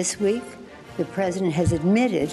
This 0.00 0.18
week, 0.18 0.42
the 0.96 1.04
president 1.04 1.52
has 1.52 1.72
admitted 1.72 2.32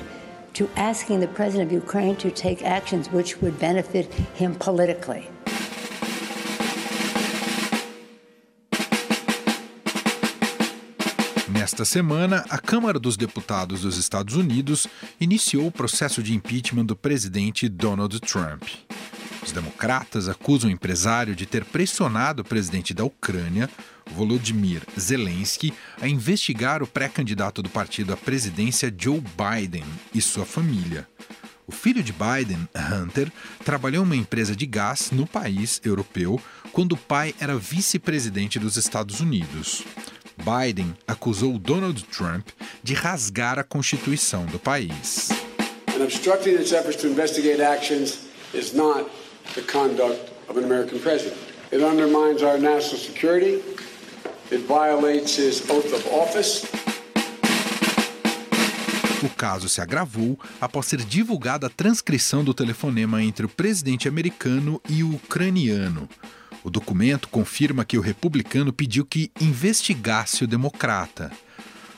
to 0.54 0.70
asking 0.78 1.20
the 1.20 1.28
president 1.28 1.68
of 1.68 1.74
Ukraine 1.74 2.16
to 2.16 2.32
take 2.32 2.64
actions 2.64 3.12
which 3.12 3.42
would 3.42 3.60
benefit 3.60 4.06
him 4.40 4.56
politically. 4.56 5.28
Nesta 11.50 11.84
semana, 11.84 12.46
a 12.50 12.58
Câmara 12.58 12.98
dos 12.98 13.18
Deputados 13.18 13.82
dos 13.82 13.98
Estados 13.98 14.36
Unidos 14.36 14.88
iniciou 15.20 15.68
o 15.68 15.72
processo 15.72 16.24
de 16.24 16.34
impeachment 16.34 16.86
do 16.86 16.96
presidente 16.96 17.68
Donald 17.68 18.18
Trump. 18.22 18.64
Os 19.48 19.54
democratas 19.54 20.28
acusam 20.28 20.70
o 20.70 20.74
empresário 20.74 21.34
de 21.34 21.46
ter 21.46 21.64
pressionado 21.64 22.42
o 22.42 22.46
presidente 22.46 22.94
da 22.94 23.06
Ucrânia, 23.06 23.70
Volodymyr 24.12 24.82
Zelensky, 25.00 25.74
a 26.02 26.08
investigar 26.08 26.84
o 26.84 26.88
pré-candidato 26.88 27.64
do 27.64 27.70
partido 27.70 28.12
à 28.12 28.18
presidência 28.18 28.94
Joe 28.96 29.22
Biden 29.22 29.86
e 30.14 30.22
sua 30.22 30.46
família. 30.46 31.08
O 31.66 31.72
filho 31.72 32.04
de 32.04 32.12
Biden, 32.12 32.68
Hunter, 32.76 33.32
trabalhou 33.64 34.04
em 34.04 34.06
uma 34.06 34.18
empresa 34.18 34.54
de 34.54 34.66
gás 34.66 35.12
no 35.12 35.26
país 35.26 35.80
europeu 35.82 36.42
quando 36.74 36.92
o 36.92 36.98
pai 36.98 37.34
era 37.40 37.58
vice-presidente 37.58 38.60
dos 38.60 38.76
Estados 38.76 39.22
Unidos. 39.22 39.82
Biden 40.36 40.94
acusou 41.08 41.58
Donald 41.58 42.04
Trump 42.06 42.50
de 42.84 42.94
rasgar 42.94 43.58
a 43.58 43.64
constituição 43.64 44.46
do 44.46 44.60
país. 44.60 45.30
Obstructing 46.02 46.56
its 46.56 46.74
efforts 46.74 47.02
to 47.02 47.08
investigate 47.08 47.62
actions 47.62 48.28
is 48.54 48.74
not 48.74 49.10
the 49.58 49.64
conduct 49.64 50.32
of 50.48 50.56
an 50.56 50.64
American 50.64 51.00
president. 51.00 51.36
It 51.72 51.82
undermines 51.82 52.44
our 52.44 52.60
national 52.60 53.02
security. 53.02 53.64
It 54.52 54.62
violates 54.68 55.36
his 55.36 55.68
oath 55.70 55.92
of 55.94 56.08
office. 56.14 56.66
O 59.24 59.30
caso 59.30 59.68
se 59.68 59.82
agravou 59.82 60.40
após 60.62 60.86
ser 60.86 61.00
divulgada 61.00 61.66
a 61.66 61.70
transcrição 61.72 62.44
do 62.44 62.54
telefonema 62.54 63.24
entre 63.24 63.48
o 63.48 63.50
presidente 63.50 64.08
americano 64.08 64.80
e 64.88 65.04
o 65.04 65.16
ucraniano. 65.16 66.08
O 66.64 66.70
documento 66.70 67.28
confirma 67.28 67.84
que 67.84 67.98
o 67.98 68.02
republicano 68.02 68.72
pediu 68.72 69.06
que 69.06 69.32
investigasse 69.42 70.44
o 70.44 70.48
democrata. 70.48 71.32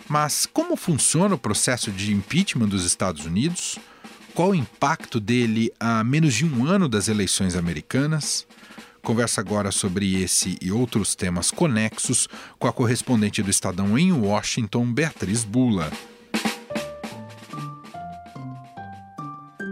Mas 0.08 0.46
como 0.46 0.78
funciona 0.78 1.36
o 1.36 1.40
processo 1.40 1.92
de 1.92 2.14
impeachment 2.14 2.70
dos 2.70 2.86
Estados 2.86 3.26
Unidos? 3.26 3.78
Qual 4.40 4.52
o 4.52 4.56
impacto 4.56 5.20
dele 5.20 5.70
a 5.78 6.02
menos 6.02 6.34
de 6.34 6.46
um 6.46 6.66
ano 6.66 6.88
das 6.88 7.10
eleições 7.10 7.58
americanas? 7.58 8.48
Conversa 9.04 9.42
agora 9.42 9.70
sobre 9.70 10.24
esse 10.24 10.58
e 10.62 10.72
outros 10.72 11.14
temas 11.14 11.52
conexos 11.52 12.26
com 12.58 12.66
a 12.66 12.72
correspondente 12.72 13.44
do 13.44 13.50
Estadão 13.50 14.00
em 14.00 14.14
Washington, 14.14 14.94
Beatriz 14.94 15.44
Bula. 15.44 15.92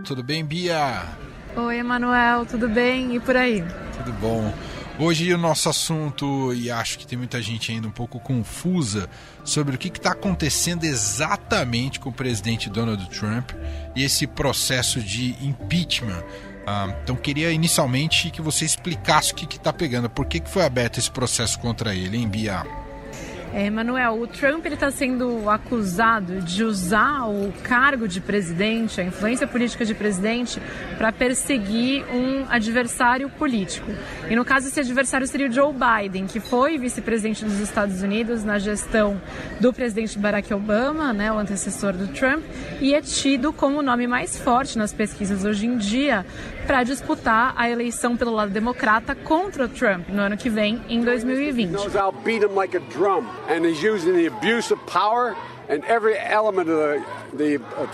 Tudo 0.05 0.21
bem, 0.21 0.43
Bia? 0.43 1.15
Oi, 1.55 1.77
Emanuel, 1.77 2.45
tudo 2.45 2.67
bem? 2.67 3.15
E 3.15 3.21
por 3.21 3.37
aí? 3.37 3.63
Tudo 3.95 4.11
bom. 4.19 4.53
Hoje 4.99 5.31
o 5.31 5.37
nosso 5.37 5.69
assunto, 5.69 6.51
e 6.55 6.71
acho 6.71 6.97
que 6.97 7.05
tem 7.05 7.15
muita 7.15 7.39
gente 7.39 7.71
ainda 7.71 7.87
um 7.87 7.91
pouco 7.91 8.19
confusa 8.19 9.07
sobre 9.43 9.75
o 9.75 9.77
que 9.77 9.89
está 9.89 10.13
acontecendo 10.13 10.85
exatamente 10.85 11.99
com 11.99 12.09
o 12.09 12.13
presidente 12.13 12.67
Donald 12.67 13.07
Trump 13.11 13.51
e 13.95 14.03
esse 14.03 14.25
processo 14.25 14.99
de 14.99 15.35
impeachment. 15.39 16.23
Ah, 16.65 16.97
então 17.03 17.15
queria 17.15 17.51
inicialmente 17.51 18.31
que 18.31 18.41
você 18.41 18.65
explicasse 18.65 19.33
o 19.33 19.35
que 19.35 19.55
está 19.55 19.71
pegando, 19.71 20.09
por 20.09 20.25
que, 20.25 20.39
que 20.39 20.49
foi 20.49 20.65
aberto 20.65 20.97
esse 20.97 21.11
processo 21.11 21.59
contra 21.59 21.93
ele, 21.93 22.17
hein, 22.17 22.27
Bia? 22.27 22.65
É, 23.53 23.69
Manuel, 23.69 24.21
o 24.21 24.27
Trump 24.27 24.65
está 24.65 24.91
sendo 24.91 25.49
acusado 25.49 26.41
de 26.41 26.63
usar 26.63 27.27
o 27.27 27.51
cargo 27.63 28.07
de 28.07 28.19
presidente, 28.19 28.99
a 28.99 29.03
influência 29.03 29.47
política 29.47 29.85
de 29.85 29.95
presidente, 29.95 30.61
para 30.97 31.11
perseguir 31.11 32.05
um 32.13 32.45
adversário 32.49 33.29
político. 33.29 33.89
E 34.29 34.35
no 34.35 34.43
caso, 34.43 34.67
esse 34.67 34.79
adversário 34.79 35.25
seria 35.25 35.47
o 35.47 35.51
Joe 35.51 35.73
Biden, 35.73 36.27
que 36.27 36.39
foi 36.39 36.77
vice-presidente 36.77 37.45
dos 37.45 37.59
Estados 37.59 38.01
Unidos 38.01 38.43
na 38.43 38.59
gestão 38.59 39.19
do 39.59 39.71
presidente 39.71 40.19
Barack 40.19 40.53
Obama, 40.53 41.13
né, 41.13 41.31
o 41.31 41.37
antecessor 41.37 41.93
do 41.93 42.07
Trump, 42.07 42.43
e 42.81 42.93
é 42.93 43.01
tido 43.01 43.53
como 43.53 43.79
o 43.79 43.81
nome 43.81 44.07
mais 44.07 44.37
forte 44.37 44.77
nas 44.77 44.93
pesquisas 44.93 45.45
hoje 45.45 45.65
em 45.65 45.77
dia 45.77 46.25
para 46.67 46.83
disputar 46.83 47.53
a 47.55 47.69
eleição 47.69 48.17
pelo 48.17 48.31
lado 48.31 48.51
democrata 48.51 49.15
contra 49.15 49.65
o 49.65 49.69
Trump 49.69 50.09
no 50.09 50.21
ano 50.21 50.35
que 50.35 50.49
vem, 50.49 50.81
em 50.89 51.01
2020 51.01 51.77
and 53.47 53.65
he's 53.65 53.81
using 53.81 54.13
the 54.13 54.27
abuse 54.27 54.71
of 54.71 54.79
power 54.85 55.35
and 55.69 55.83
every 55.85 56.17
element 56.17 56.69
of 56.69 57.03
the, 57.33 57.57
uh. 57.57 57.87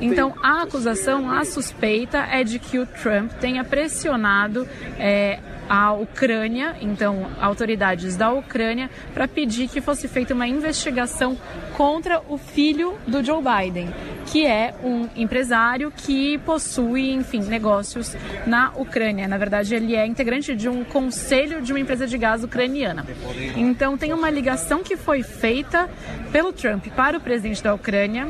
Então, 0.00 0.34
a 0.42 0.62
acusação, 0.62 1.30
a 1.30 1.44
suspeita 1.44 2.18
é 2.30 2.42
de 2.42 2.58
que 2.58 2.78
o 2.78 2.86
Trump 2.86 3.32
tenha 3.40 3.64
pressionado 3.64 4.66
é, 4.98 5.38
a 5.68 5.92
Ucrânia, 5.92 6.76
então 6.80 7.26
autoridades 7.40 8.16
da 8.16 8.32
Ucrânia, 8.32 8.88
para 9.12 9.28
pedir 9.28 9.68
que 9.68 9.80
fosse 9.80 10.08
feita 10.08 10.32
uma 10.32 10.48
investigação 10.48 11.36
contra 11.76 12.22
o 12.28 12.38
filho 12.38 12.98
do 13.06 13.22
Joe 13.22 13.42
Biden, 13.42 13.92
que 14.30 14.46
é 14.46 14.74
um 14.82 15.08
empresário 15.16 15.90
que 15.90 16.38
possui, 16.38 17.10
enfim, 17.12 17.40
negócios 17.40 18.14
na 18.46 18.72
Ucrânia. 18.76 19.26
Na 19.26 19.38
verdade, 19.38 19.74
ele 19.74 19.96
é 19.96 20.06
integrante 20.06 20.54
de 20.54 20.68
um 20.68 20.84
conselho 20.84 21.62
de 21.62 21.72
uma 21.72 21.80
empresa 21.80 22.06
de 22.06 22.18
gás 22.18 22.44
ucraniana. 22.44 23.06
Então, 23.56 23.96
tem 23.96 24.12
uma 24.12 24.30
ligação 24.30 24.82
que 24.82 24.96
foi 24.96 25.22
feita 25.22 25.88
pelo 26.30 26.52
Trump 26.52 26.86
para 26.88 27.16
o 27.16 27.20
presidente 27.20 27.62
da 27.62 27.74
Ucrânia 27.74 28.28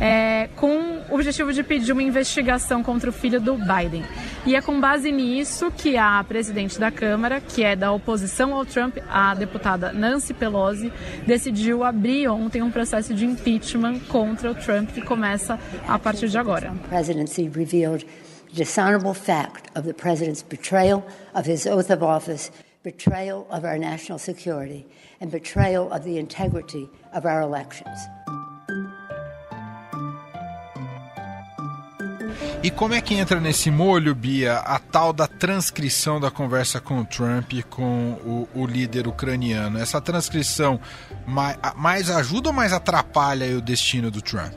é, 0.00 0.48
com 0.56 1.02
o 1.08 1.14
objetivo 1.14 1.52
de 1.52 1.62
pedir 1.62 1.92
uma 1.92 2.02
investigação 2.02 2.82
contra 2.82 3.10
o 3.10 3.12
filho 3.12 3.40
do 3.40 3.54
Biden. 3.54 4.04
E 4.44 4.54
é 4.54 4.60
com 4.60 4.80
base 4.80 5.10
nisso 5.10 5.70
que 5.70 5.96
a 5.96 6.22
presidente 6.24 6.78
da 6.78 6.90
Câmara, 6.90 7.40
que 7.40 7.64
é 7.64 7.74
da 7.74 7.92
oposição 7.92 8.54
ao 8.54 8.64
Trump, 8.64 8.96
a 9.08 9.34
deputada 9.34 9.92
Nancy 9.92 10.34
Pelosi, 10.34 10.92
decidiu 11.26 11.82
abrir 11.82 12.28
ontem 12.28 12.62
um 12.62 12.70
processo 12.70 13.14
de 13.14 13.24
impeachment 13.24 14.00
contra 14.08 14.50
o 14.50 14.54
Trump 14.54 14.90
que 14.90 15.02
começa 15.02 15.58
a 15.86 15.98
partir 15.98 16.28
de 16.28 16.38
agora. 16.38 16.72
Presidency 16.88 17.50
revealed 17.54 18.06
dishonorable 18.52 19.14
fact 19.14 19.70
of 19.76 19.86
the 19.86 19.94
president's 19.94 20.42
betrayal 20.42 21.04
of 21.34 21.46
his 21.50 21.66
oath 21.66 21.90
of 21.90 22.02
office, 22.02 22.50
betrayal 22.82 23.46
of 23.50 23.64
our 23.64 23.78
national 23.78 24.18
security, 24.18 24.86
and 25.20 25.30
betrayal 25.30 25.92
of 25.92 26.04
the 26.04 26.18
integrity 26.18 26.88
of 27.12 27.26
our 27.26 27.42
elections. 27.42 28.08
E 32.66 32.70
como 32.72 32.94
é 32.94 33.00
que 33.00 33.14
entra 33.14 33.38
nesse 33.38 33.70
molho, 33.70 34.12
Bia, 34.12 34.54
a 34.56 34.80
tal 34.80 35.12
da 35.12 35.28
transcrição 35.28 36.18
da 36.18 36.32
conversa 36.32 36.80
com 36.80 36.98
o 36.98 37.04
Trump 37.04 37.52
e 37.52 37.62
com 37.62 38.14
o, 38.24 38.48
o 38.56 38.66
líder 38.66 39.06
ucraniano? 39.06 39.78
Essa 39.78 40.00
transcrição 40.00 40.80
mais, 41.24 41.56
mais 41.76 42.10
ajuda 42.10 42.48
ou 42.48 42.52
mais 42.52 42.72
atrapalha 42.72 43.56
o 43.56 43.60
destino 43.60 44.10
do 44.10 44.20
Trump? 44.20 44.54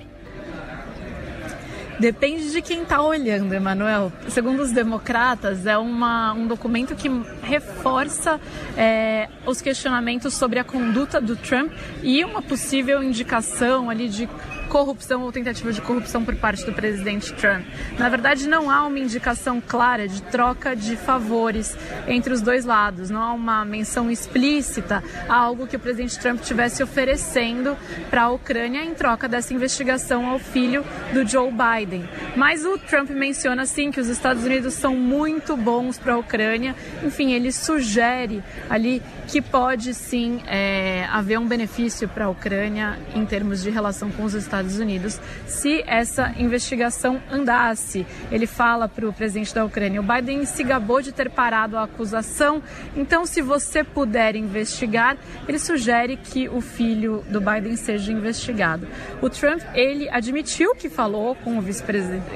Depende 1.99 2.51
de 2.51 2.63
quem 2.63 2.81
está 2.81 2.99
olhando, 2.99 3.53
Emanuel. 3.53 4.11
Segundo 4.29 4.63
os 4.63 4.71
democratas, 4.71 5.67
é 5.67 5.77
uma, 5.77 6.33
um 6.33 6.47
documento 6.47 6.95
que 6.95 7.11
reforça 7.43 8.41
é, 8.75 9.29
os 9.45 9.61
questionamentos 9.61 10.33
sobre 10.33 10.57
a 10.57 10.63
conduta 10.63 11.21
do 11.21 11.35
Trump 11.35 11.71
e 12.01 12.23
uma 12.25 12.41
possível 12.41 13.03
indicação 13.03 13.87
ali 13.87 14.09
de 14.09 14.27
corrupção 14.69 15.23
ou 15.23 15.31
tentativa 15.31 15.73
de 15.73 15.81
corrupção 15.81 16.23
por 16.23 16.35
parte 16.35 16.63
do 16.63 16.71
presidente 16.71 17.33
Trump. 17.33 17.65
Na 17.97 18.07
verdade, 18.07 18.47
não 18.47 18.69
há 18.69 18.85
uma 18.85 18.99
indicação 18.99 19.59
clara 19.59 20.07
de 20.07 20.21
troca 20.21 20.75
de 20.75 20.95
favores 20.95 21.75
entre 22.07 22.31
os 22.31 22.41
dois 22.41 22.63
lados, 22.63 23.09
não 23.09 23.21
há 23.21 23.33
uma 23.33 23.65
menção 23.65 24.11
explícita 24.11 25.03
a 25.27 25.35
algo 25.35 25.65
que 25.65 25.75
o 25.75 25.79
presidente 25.79 26.19
Trump 26.19 26.39
estivesse 26.41 26.83
oferecendo 26.83 27.75
para 28.09 28.23
a 28.23 28.29
Ucrânia 28.29 28.83
em 28.83 28.93
troca 28.93 29.27
dessa 29.27 29.53
investigação 29.53 30.27
ao 30.27 30.37
filho 30.37 30.85
do 31.13 31.27
Joe 31.27 31.51
Biden. 31.51 32.07
Mas 32.35 32.63
o 32.63 32.77
Trump 32.77 33.09
menciona 33.09 33.65
sim 33.65 33.89
que 33.89 33.99
os 33.99 34.07
Estados 34.07 34.43
Unidos 34.43 34.75
são 34.75 34.95
muito 34.95 35.57
bons 35.57 35.97
para 35.97 36.13
a 36.13 36.17
Ucrânia. 36.17 36.75
Enfim, 37.03 37.31
ele 37.31 37.51
sugere 37.51 38.43
ali 38.69 39.01
que 39.27 39.41
pode 39.41 39.93
sim 39.93 40.41
é, 40.47 41.05
haver 41.11 41.39
um 41.39 41.47
benefício 41.47 42.07
para 42.07 42.25
a 42.25 42.29
Ucrânia 42.29 42.99
em 43.15 43.25
termos 43.25 43.63
de 43.63 43.69
relação 43.69 44.11
com 44.11 44.23
os 44.23 44.33
Estados 44.33 44.58
Estados 44.59 44.79
Unidos 44.79 45.19
se 45.47 45.83
essa 45.87 46.33
investigação 46.37 47.21
andasse. 47.31 48.05
Ele 48.31 48.45
fala 48.45 48.87
para 48.87 49.07
o 49.07 49.13
presidente 49.13 49.53
da 49.53 49.63
Ucrânia: 49.63 50.01
o 50.01 50.03
Biden 50.03 50.45
se 50.45 50.63
gabou 50.63 51.01
de 51.01 51.11
ter 51.11 51.29
parado 51.29 51.77
a 51.77 51.83
acusação, 51.83 52.61
então, 52.95 53.25
se 53.25 53.41
você 53.41 53.83
puder 53.83 54.35
investigar, 54.35 55.17
ele 55.47 55.59
sugere 55.59 56.17
que 56.17 56.49
o 56.49 56.61
filho 56.61 57.23
do 57.29 57.39
Biden 57.39 57.75
seja 57.75 58.11
investigado. 58.11 58.87
O 59.21 59.29
Trump, 59.29 59.61
ele 59.73 60.09
admitiu 60.09 60.75
que 60.75 60.89
falou 60.89 61.35
com 61.35 61.57
o 61.57 61.61
vice 61.61 61.83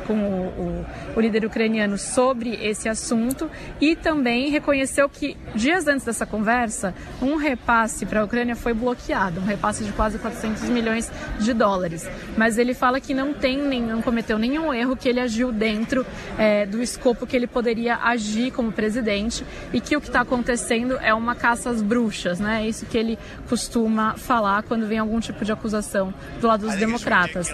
com 0.08 0.14
o, 0.14 0.46
o, 0.48 0.86
o 1.18 1.20
líder 1.20 1.46
ucraniano 1.46 1.98
sobre 1.98 2.56
esse 2.56 2.88
assunto 2.88 3.50
e 3.80 3.96
também 3.96 4.50
reconheceu 4.50 5.10
que 5.10 5.38
dias 5.54 5.88
antes 5.88 6.06
dessa 6.06 6.26
conversa, 6.26 6.94
um 7.22 7.36
repasse 7.36 8.06
para 8.06 8.22
a 8.22 8.24
Ucrânia 8.24 8.56
foi 8.56 8.74
bloqueado, 8.74 9.42
um 9.42 9.46
repasse 9.46 9.84
de 9.84 9.92
quase 9.92 10.18
400 10.18 10.64
milhões 10.70 11.12
de 11.40 11.54
dólares. 11.54 12.10
Mas 12.38 12.58
ele 12.58 12.74
fala 12.74 13.00
que 13.00 13.14
não 13.14 13.34
tem 13.34 13.58
nenhum, 13.58 14.02
cometeu 14.02 14.38
nenhum 14.38 14.74
erro, 14.74 14.96
que 14.96 15.08
ele 15.08 15.20
agiu 15.20 15.52
dentro 15.52 16.06
é, 16.38 16.66
do 16.66 16.82
escopo 16.82 17.28
que 17.28 17.36
ele 17.36 17.48
poderia 17.48 17.98
agir 17.98 18.52
como 18.52 18.72
presidente 18.72 19.46
e 19.72 19.80
que 19.80 19.96
o 19.96 20.02
que 20.02 20.08
está 20.08 20.22
acontecendo 20.22 20.98
é 21.02 21.14
uma 21.14 21.36
caça 21.36 21.70
às 21.70 21.82
bruxas, 21.82 22.40
né? 22.40 22.64
É 22.64 22.68
isso 22.68 22.86
que 22.86 22.98
ele 22.98 23.20
costuma 23.48 24.16
falar 24.16 24.64
quando 24.64 24.88
vem 24.88 25.00
algum 25.00 25.20
tipo 25.20 25.46
de 25.46 25.52
acusação 25.52 26.14
do 26.40 26.48
lado 26.48 26.66
dos 26.66 26.76
democratas. 26.76 27.48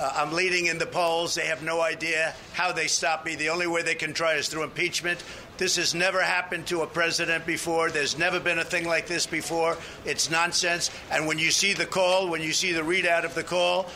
Uh, 0.00 0.10
I'm 0.16 0.32
leading 0.32 0.64
in 0.64 0.78
the 0.78 0.86
polls. 0.86 1.34
They 1.34 1.44
have 1.46 1.62
no 1.62 1.82
idea 1.82 2.34
how 2.54 2.72
they 2.72 2.86
stop 2.86 3.26
me. 3.26 3.34
The 3.34 3.50
only 3.50 3.66
way 3.66 3.82
they 3.82 3.94
can 3.94 4.14
try 4.14 4.36
is 4.36 4.48
through 4.48 4.62
impeachment. 4.62 5.22
This 5.58 5.76
has 5.76 5.94
never 5.94 6.22
happened 6.22 6.66
to 6.68 6.80
a 6.80 6.86
president 6.86 7.44
before. 7.44 7.90
There's 7.90 8.16
never 8.16 8.40
been 8.40 8.58
a 8.58 8.64
thing 8.64 8.86
like 8.86 9.06
this 9.06 9.26
before. 9.26 9.76
It's 10.06 10.30
nonsense. 10.30 10.90
And 11.10 11.26
when 11.26 11.38
you 11.38 11.50
see 11.50 11.74
the 11.74 11.84
call, 11.84 12.30
when 12.30 12.40
you 12.40 12.54
see 12.54 12.72
the 12.72 12.80
readout 12.80 13.26
of 13.26 13.34
the 13.34 13.42
call, 13.42 13.90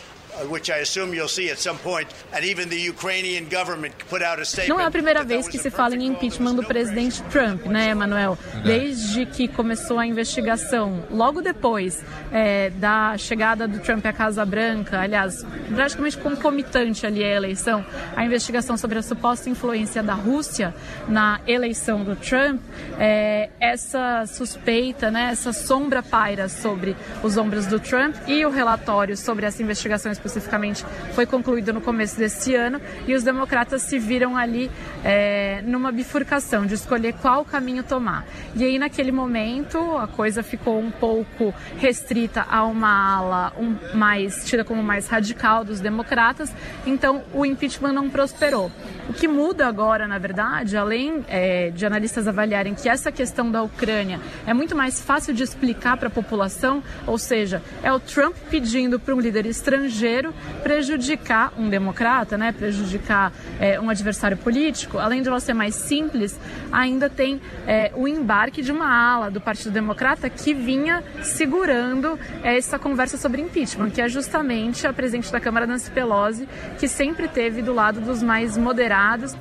Não 4.69 4.81
é 4.81 4.85
a 4.85 4.91
primeira 4.91 5.23
vez 5.23 5.47
que 5.47 5.59
se 5.59 5.71
fala 5.71 5.95
em 5.95 6.07
impeachment 6.07 6.55
do 6.55 6.65
presidente 6.65 7.23
Trump, 7.25 7.67
né, 7.67 7.91
Emanuel? 7.91 8.37
Desde 8.65 9.27
que 9.27 9.47
começou 9.47 9.99
a 9.99 10.07
investigação, 10.07 11.05
logo 11.11 11.41
depois 11.41 12.03
é, 12.33 12.71
da 12.71 13.17
chegada 13.17 13.69
do 13.69 13.79
Trump 13.79 14.05
à 14.07 14.13
Casa 14.13 14.45
Branca, 14.45 15.01
aliás, 15.01 15.45
praticamente 15.73 16.19
concomitante 16.19 17.07
ali 17.07 17.23
à 17.23 17.29
eleição, 17.29 17.85
a 18.17 18.25
investigação 18.25 18.77
sobre 18.77 18.99
a 18.99 19.03
suposta 19.03 19.49
influência 19.49 20.03
da 20.03 20.15
Rússia 20.15 20.75
na 21.09 21.41
eleição 21.47 22.03
do 22.03 22.17
Trump, 22.17 22.61
é, 22.99 23.51
essa 23.61 24.25
suspeita, 24.27 25.11
né, 25.11 25.29
essa 25.31 25.53
sombra 25.53 26.03
paira 26.03 26.49
sobre 26.49 26.97
os 27.23 27.37
ombros 27.37 27.67
do 27.67 27.79
Trump 27.79 28.17
e 28.27 28.45
o 28.45 28.51
relatório 28.51 29.17
sobre 29.17 29.47
essa 29.47 29.63
investigação 29.63 30.11
especificamente 30.25 30.85
foi 31.13 31.27
concluído 31.27 31.73
no 31.73 31.81
começo 31.81 32.19
desse 32.19 32.55
ano 32.55 32.81
e 33.07 33.15
os 33.15 33.23
democratas 33.23 33.83
se 33.83 33.99
viram 33.99 34.37
ali 34.37 34.71
é, 35.05 35.63
numa 35.67 35.93
bifurcação 35.93 36.65
de 36.65 36.75
escolher 36.75 37.15
qual 37.15 37.45
caminho 37.45 37.83
tomar. 37.83 38.27
E 38.57 38.65
aí 38.65 38.79
naquele 38.79 39.13
momento 39.13 39.79
a 39.99 40.07
coisa 40.07 40.43
ficou 40.43 40.81
um 40.81 40.91
pouco 40.91 41.55
restrita 41.77 42.47
a 42.49 42.65
uma 42.65 43.17
ala 43.17 43.53
um, 43.59 43.77
mais 43.95 44.45
tida 44.47 44.65
como 44.65 44.83
mais 44.83 45.07
radical 45.09 45.65
dos 45.65 45.81
democratas, 45.81 46.51
então 46.87 47.23
o 47.35 47.45
impeachment 47.45 47.93
não 47.93 48.09
prosperou. 48.09 48.71
O 49.09 49.13
que 49.13 49.29
muda 49.29 49.67
agora, 49.67 50.09
na 50.09 50.19
verdade, 50.19 50.77
além 50.77 51.23
é, 51.29 51.71
de 51.71 51.85
analistas 51.85 52.27
avaliarem 52.27 52.75
que 52.75 52.89
essa 52.89 53.13
questão 53.13 53.51
da 53.51 53.63
Ucrânia 53.63 54.19
é 54.47 54.55
muito 54.55 54.75
mais 54.75 55.03
fácil 55.03 55.35
de 55.35 55.43
explicar 55.43 55.99
para 55.99 56.09
a 56.09 56.11
população, 56.11 56.83
ou 57.07 57.19
seja, 57.19 57.63
é 57.83 57.93
o 57.93 58.01
Trump 58.01 58.35
pedindo 58.51 58.99
para 58.99 59.15
um 59.15 59.21
líder 59.21 59.45
estrangeiro 59.45 60.14
prejudicar 60.63 61.53
um 61.59 61.69
democrata, 61.69 62.37
né, 62.37 62.53
prejudicar 62.53 63.33
é, 63.59 63.81
um 63.81 63.89
adversário 63.91 64.37
político, 64.37 64.99
além 64.99 65.23
de 65.23 65.29
ela 65.29 65.41
ser 65.41 65.55
mais 65.55 65.75
simples, 65.75 66.39
ainda 66.71 67.09
tem 67.09 67.41
é, 67.67 67.93
o 67.95 68.07
embarque 68.07 68.63
de 68.63 68.73
uma 68.73 68.87
ala 68.87 69.31
do 69.31 69.41
Partido 69.41 69.73
Democrata 69.73 70.29
que 70.29 70.55
vinha 70.55 71.03
segurando 71.23 72.19
é, 72.43 72.57
essa 72.57 72.79
conversa 72.79 73.17
sobre 73.17 73.41
impeachment, 73.41 73.91
que 73.91 74.01
é 74.01 74.09
justamente 74.09 74.87
a 74.87 74.93
presidente 74.93 75.31
da 75.31 75.41
Câmara, 75.41 75.67
Nancy 75.67 75.91
Pelosi, 75.91 76.49
que 76.79 76.89
sempre 76.89 77.29
teve 77.29 77.63
do 77.63 77.75
lado 77.75 78.01
dos 78.01 78.23
mais 78.23 78.57
moderados. 78.57 79.35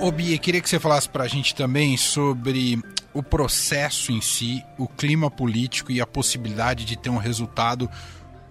Ô 0.00 0.12
Bia, 0.12 0.38
queria 0.38 0.60
que 0.60 0.68
você 0.68 0.78
falasse 0.78 1.08
para 1.08 1.24
a 1.24 1.28
gente 1.28 1.54
também 1.56 1.96
sobre 1.96 2.78
o 3.14 3.22
processo 3.22 4.12
em 4.12 4.20
si, 4.20 4.64
o 4.78 4.88
clima 4.88 5.30
político 5.30 5.92
e 5.92 6.00
a 6.00 6.06
possibilidade 6.06 6.84
de 6.84 6.96
ter 6.96 7.10
um 7.10 7.18
resultado 7.18 7.90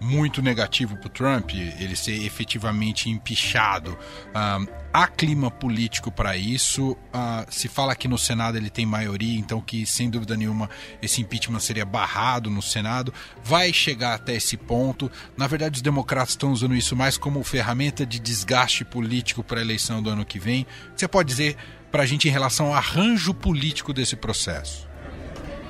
muito 0.02 0.42
negativo 0.42 0.98
para 0.98 1.06
o 1.06 1.10
Trump, 1.10 1.52
ele 1.52 1.96
ser 1.96 2.25
efetivamente 2.25 3.08
empichado. 3.08 3.96
Um, 4.36 4.68
há 4.92 5.08
clima 5.08 5.52
político 5.52 6.12
para 6.12 6.36
isso. 6.36 6.94
Uh, 6.94 7.46
se 7.50 7.68
fala 7.68 7.96
que 7.96 8.08
no 8.08 8.18
Senado 8.18 8.58
ele 8.58 8.72
tem 8.72 8.84
maioria, 8.84 9.38
então 9.38 9.62
que 9.62 9.86
sem 9.86 10.10
dúvida 10.10 10.36
nenhuma 10.36 10.68
esse 11.04 11.22
impeachment 11.22 11.60
seria 11.60 11.86
barrado 11.86 12.50
no 12.50 12.64
Senado. 12.64 13.14
Vai 13.44 13.72
chegar 13.72 14.16
até 14.16 14.34
esse 14.34 14.57
ponto. 14.57 15.10
Na 15.38 15.46
verdade, 15.46 15.75
os 15.75 15.81
democratas 15.84 16.31
estão 16.31 16.52
usando 16.52 16.75
isso 16.75 16.96
mais 16.96 17.16
como 17.16 17.44
ferramenta 17.44 18.04
de 18.04 18.19
desgaste 18.19 18.84
político 18.84 19.44
para 19.44 19.60
a 19.60 19.62
eleição 19.62 20.02
do 20.02 20.10
ano 20.10 20.25
que 20.25 20.40
vem. 20.40 20.66
Você 20.96 21.07
pode 21.07 21.30
dizer 21.30 21.56
para 21.92 22.04
a 22.04 22.06
gente 22.06 22.28
em 22.28 22.32
relação 22.32 22.68
ao 22.68 22.74
arranjo 22.74 23.34
político 23.34 23.94
desse 23.94 24.16
processo? 24.16 24.91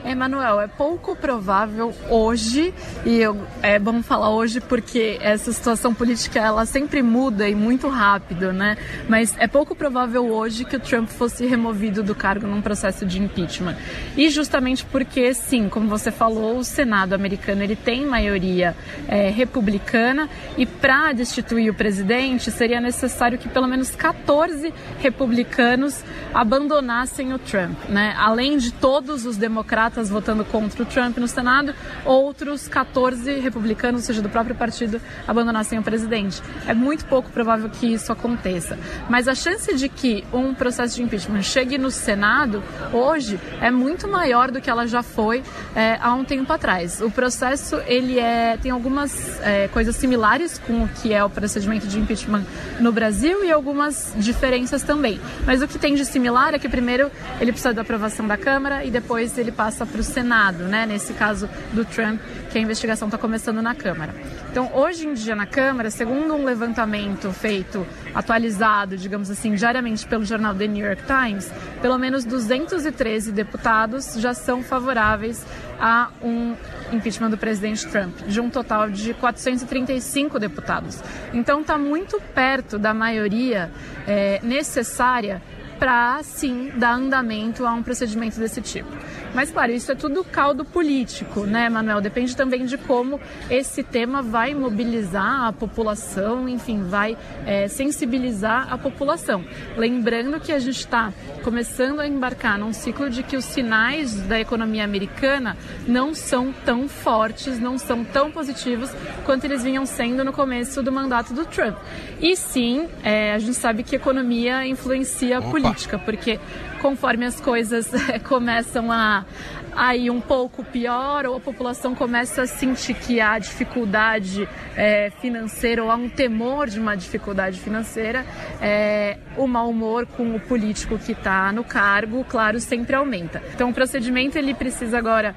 Emanuel, 0.03 0.59
é 0.59 0.68
pouco 0.68 1.15
provável 1.15 1.94
hoje, 2.09 2.74
e 3.06 3.18
eu, 3.18 3.38
é 3.62 3.77
bom 3.77 4.01
falar 4.01 4.31
hoje 4.31 4.59
porque 4.59 5.19
essa 5.21 5.51
situação 5.53 5.94
política 5.94 6.39
ela 6.39 6.65
sempre 6.65 7.03
muda 7.03 7.48
e 7.48 7.53
muito 7.53 7.88
rápido, 7.88 8.51
né? 8.51 8.77
Mas 9.07 9.36
é 9.38 9.48
pouco 9.48 9.75
provável 9.75 10.31
hoje 10.31 10.65
que 10.65 10.75
o 10.75 10.80
Trump 10.80 11.07
fosse 11.07 11.45
removido 11.45 12.01
do 12.01 12.15
cargo 12.15 12.48
num 12.48 12.62
processo 12.62 13.06
de 13.06 13.21
impeachment. 13.21 13.75
E 14.18 14.30
justamente 14.30 14.83
porque, 14.86 15.33
sim, 15.33 15.69
como 15.69 15.88
você 15.88 16.12
falou, 16.12 16.57
o 16.57 16.63
Senado 16.63 17.13
americano 17.13 17.62
ele 17.62 17.75
tem 17.75 18.06
maioria 18.06 18.75
é, 19.07 19.30
republicana 19.30 20.27
e 20.57 20.65
para 20.65 21.13
destituir 21.13 21.69
o 21.69 21.74
presidente 21.74 22.50
seria 22.50 22.81
necessário 22.81 23.38
que 23.38 23.48
pelo 23.48 23.68
menos 23.68 23.92
14 23.92 24.74
republicanos 25.00 26.03
abandonassem 26.33 27.33
o 27.33 27.39
Trump, 27.39 27.77
né? 27.88 28.15
Além 28.18 28.57
de 28.57 28.71
todos 28.71 29.25
os 29.25 29.38
democratas 29.38 29.91
democratas 29.92 30.10
votando 30.10 30.46
contra 30.46 30.82
o 30.82 30.86
Trump 30.86 31.18
no 31.18 31.28
Senado, 31.28 31.74
outros 32.06 32.68
14 32.68 33.40
republicanos, 33.40 34.02
ou 34.02 34.08
seja, 34.08 34.22
do 34.22 34.30
próprio 34.30 34.56
partido, 34.56 35.02
abandonassem 35.28 35.78
o 35.78 35.84
presidente. 35.84 36.42
É 36.66 36.74
muito 36.74 37.06
pouco 37.06 37.30
provável 37.30 37.70
que 37.70 37.94
isso 37.94 38.12
aconteça. 38.12 38.80
Mas 39.10 39.28
a 39.28 39.36
chance 39.36 39.76
de 39.76 39.90
que 39.90 40.24
um 40.34 40.54
processo 40.54 40.96
de 40.96 41.04
impeachment 41.04 41.44
chegue 41.44 41.78
no 41.78 41.92
Senado 41.92 42.64
hoje 42.94 43.40
é 43.60 43.70
muito 43.70 44.08
maior 44.08 44.50
do 44.51 44.62
que 44.62 44.70
ela 44.70 44.88
já 44.88 45.04
foi 45.04 45.44
é, 45.75 45.98
há 46.01 46.13
um 46.13 46.24
tempo 46.24 46.51
atrás. 46.51 47.01
O 47.01 47.12
processo 47.12 47.82
ele 47.86 48.20
é, 48.20 48.58
tem 48.58 48.72
algumas 48.72 49.39
é, 49.42 49.68
coisas 49.68 49.96
similares 49.96 50.58
com 50.60 50.84
o 50.84 50.88
que 50.88 51.13
é 51.13 51.24
o 51.24 51.30
procedimento 51.30 51.88
de 51.88 52.00
impeachment 52.00 52.44
no 52.80 52.92
Brasil 52.92 53.44
e 53.44 53.51
algumas 53.51 54.13
diferenças 54.18 54.84
também. 54.84 55.20
Mas 55.46 55.62
o 55.62 55.68
que 55.68 55.77
tem 55.77 55.96
de 55.96 56.06
similar 56.06 56.54
é 56.54 56.60
que 56.60 56.70
primeiro 56.70 57.12
ele 57.39 57.51
precisa 57.51 57.74
da 57.74 57.82
aprovação 57.82 58.27
da 58.27 58.38
Câmara 58.38 58.86
e 58.86 58.92
depois 58.92 59.38
ele 59.38 59.51
passa 59.51 59.81
passa 59.82 59.86
para 59.86 60.02
o 60.02 60.04
Senado, 60.04 60.64
né? 60.66 60.86
Nesse 60.86 61.14
caso 61.14 61.50
do 61.74 61.84
Trump, 61.84 62.22
que 62.52 62.58
a 62.58 62.62
investigação 62.62 63.08
está 63.08 63.18
começando 63.18 63.62
na 63.62 63.74
Câmara. 63.74 64.14
Então, 64.52 64.70
hoje 64.74 65.08
em 65.08 65.14
dia 65.14 65.36
na 65.36 65.46
Câmara, 65.46 65.90
segundo 65.90 66.36
um 66.36 66.44
levantamento 66.44 67.32
feito 67.32 67.86
atualizado, 68.14 68.98
digamos 68.98 69.32
assim, 69.32 69.56
diariamente 69.56 70.06
pelo 70.06 70.26
jornal 70.26 70.54
The 70.54 70.68
New 70.68 70.86
York 70.86 71.04
Times, 71.04 71.52
pelo 71.82 71.98
menos 71.98 72.26
213 72.26 73.32
deputados 73.32 74.16
já 74.18 74.34
são 74.34 74.62
favoráveis 74.62 75.44
a 75.80 76.10
um 76.22 76.56
impeachment 76.92 77.30
do 77.30 77.38
presidente 77.38 77.88
Trump, 77.88 78.16
de 78.28 78.40
um 78.40 78.50
total 78.50 78.90
de 78.90 79.14
435 79.16 80.38
deputados. 80.38 81.00
Então, 81.34 81.62
está 81.62 81.78
muito 81.78 82.22
perto 82.36 82.78
da 82.78 82.94
maioria 82.94 83.72
é, 84.08 84.40
necessária 84.44 85.42
para, 85.82 86.22
sim, 86.22 86.72
dar 86.76 86.94
andamento 86.94 87.66
a 87.66 87.74
um 87.74 87.82
procedimento 87.82 88.40
desse 88.40 88.62
tipo. 88.62 88.88
Mas, 89.34 89.52
claro, 89.52 89.72
isso 89.72 89.92
é 89.92 89.96
tudo 89.96 90.24
caldo 90.24 90.66
político, 90.66 91.46
né, 91.46 91.70
Manuel? 91.70 92.02
Depende 92.02 92.36
também 92.36 92.66
de 92.66 92.78
como 92.78 93.20
esse 93.50 93.84
tema 93.84 94.22
vai 94.22 94.54
mobilizar 94.54 95.46
a 95.46 95.54
população, 95.54 96.48
enfim, 96.48 96.84
vai 96.84 97.18
é, 97.46 97.68
sensibilizar 97.68 98.72
a 98.72 98.78
população. 98.78 99.44
Lembrando 99.78 100.40
que 100.40 100.52
a 100.52 100.60
gente 100.60 100.80
está 100.80 101.14
começando 101.44 102.00
a 102.00 102.08
embarcar 102.08 102.58
num 102.58 102.74
ciclo 102.74 103.10
de 103.10 103.24
que 103.24 103.38
os 103.38 103.46
sinais 103.46 104.22
da 104.22 104.40
economia 104.40 104.84
americana 104.84 105.58
não 105.88 106.14
são 106.14 106.54
tão 106.66 106.88
fortes, 106.88 107.60
não 107.60 107.78
são 107.78 108.04
tão 108.04 108.32
positivos 108.32 108.90
quanto 109.26 109.46
eles 109.46 109.64
vinham 109.64 109.86
sendo 109.86 110.24
no 110.24 110.34
começo 110.34 110.84
do 110.84 110.92
mandato 110.92 111.34
do 111.34 111.46
Trump. 111.46 111.78
E 112.22 112.36
sim, 112.36 112.88
é, 113.04 113.34
a 113.34 113.40
gente 113.40 113.56
sabe 113.56 113.84
que 113.84 113.96
economia 113.96 114.66
influencia 114.66 115.40
a 115.40 115.42
política, 115.42 115.98
porque 115.98 116.40
conforme 116.82 117.26
as 117.26 117.40
coisas 117.40 117.90
começam 118.28 118.92
a 118.92 119.26
aí 119.74 120.10
um 120.10 120.20
pouco 120.20 120.64
pior 120.64 121.26
ou 121.26 121.38
a 121.38 121.40
população 121.40 121.96
começa 121.96 122.42
a 122.42 122.48
sentir 122.48 122.94
que 122.94 123.22
há 123.22 123.40
dificuldade 123.40 124.48
é, 124.76 125.10
financeira 125.22 125.84
ou 125.84 125.90
há 125.90 125.96
um 125.96 126.10
temor 126.10 126.68
de 126.68 126.80
uma 126.80 126.96
dificuldade 126.96 127.60
financeira, 127.60 128.26
é, 128.62 129.18
o 129.38 129.48
mau 129.48 129.70
humor 129.70 130.06
com 130.06 130.36
o 130.36 130.40
político 130.40 130.98
que 130.98 131.14
está 131.14 131.52
no 131.52 131.64
cargo, 131.64 132.26
claro, 132.26 132.60
sempre 132.60 132.96
aumenta. 132.96 133.42
Então 133.54 133.70
o 133.70 133.74
procedimento 133.74 134.38
ele 134.38 134.54
precisa 134.54 134.98
agora 134.98 135.36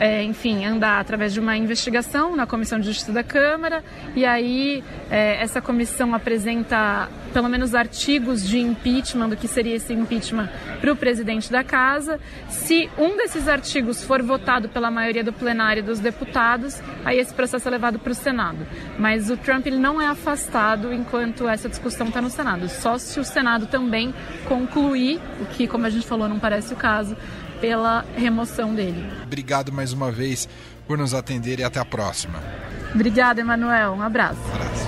é, 0.00 0.22
enfim, 0.22 0.64
andar 0.64 0.98
através 0.98 1.34
de 1.34 1.38
uma 1.38 1.54
investigação 1.58 2.34
na 2.34 2.46
Comissão 2.46 2.80
de 2.80 2.86
Justiça 2.86 3.12
da 3.12 3.22
Câmara 3.22 3.84
e 4.16 4.24
aí 4.24 4.82
é, 5.10 5.42
essa 5.42 5.60
comissão 5.60 6.14
apresenta 6.14 7.06
pelo 7.34 7.50
menos 7.50 7.74
artigos 7.74 8.48
de 8.48 8.58
impeachment, 8.58 9.28
do 9.28 9.36
que 9.36 9.46
seria 9.46 9.76
esse 9.76 9.92
impeachment 9.92 10.48
para 10.80 10.90
o 10.90 10.96
presidente 10.96 11.52
da 11.52 11.62
casa. 11.62 12.18
Se 12.48 12.90
um 12.96 13.14
desses 13.18 13.46
artigos 13.46 14.02
for 14.02 14.22
votado 14.22 14.70
pela 14.70 14.90
maioria 14.90 15.22
do 15.22 15.34
plenário 15.34 15.82
dos 15.82 15.98
deputados, 15.98 16.80
aí 17.04 17.18
esse 17.18 17.34
processo 17.34 17.68
é 17.68 17.70
levado 17.70 17.98
para 17.98 18.10
o 18.10 18.14
Senado. 18.14 18.66
Mas 18.98 19.30
o 19.30 19.36
Trump 19.36 19.66
ele 19.66 19.78
não 19.78 20.00
é 20.00 20.06
afastado 20.06 20.94
enquanto 20.94 21.46
essa 21.46 21.68
discussão 21.68 22.08
está 22.08 22.22
no 22.22 22.30
Senado, 22.30 22.68
só 22.70 22.96
se 22.96 23.20
o 23.20 23.24
Senado 23.24 23.66
também 23.66 24.14
concluir, 24.46 25.20
o 25.40 25.44
que, 25.44 25.68
como 25.68 25.84
a 25.84 25.90
gente 25.90 26.06
falou, 26.06 26.26
não 26.26 26.38
parece 26.38 26.72
o 26.72 26.76
caso, 26.76 27.14
pela 27.60 28.04
remoção 28.16 28.74
dele. 28.74 29.04
Obrigado 29.22 29.72
mais 29.72 29.92
uma 29.92 30.10
vez 30.10 30.48
por 30.86 30.98
nos 30.98 31.14
atender 31.14 31.60
e 31.60 31.64
até 31.64 31.78
a 31.78 31.84
próxima. 31.84 32.42
Obrigada, 32.94 33.40
Emanuel. 33.40 33.92
Um 33.92 34.02
abraço. 34.02 34.40
Um 34.40 34.54
abraço. 34.54 34.86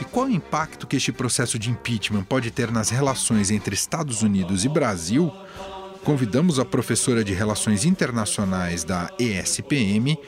E 0.00 0.04
qual 0.04 0.26
o 0.26 0.30
impacto 0.30 0.86
que 0.86 0.96
este 0.96 1.10
processo 1.10 1.58
de 1.58 1.70
impeachment 1.70 2.22
pode 2.24 2.50
ter 2.50 2.70
nas 2.70 2.90
relações 2.90 3.50
entre 3.50 3.74
Estados 3.74 4.22
Unidos 4.22 4.64
e 4.64 4.68
Brasil? 4.68 5.32
Convidamos 6.04 6.58
a 6.58 6.64
professora 6.64 7.24
de 7.24 7.32
Relações 7.32 7.84
Internacionais 7.84 8.84
da 8.84 9.10
ESPM, 9.18 10.18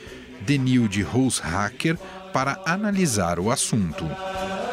Denilde 0.41 1.05
Hacker, 1.41 1.97
para 2.33 2.59
analisar 2.65 3.39
o 3.39 3.51
assunto. 3.51 4.03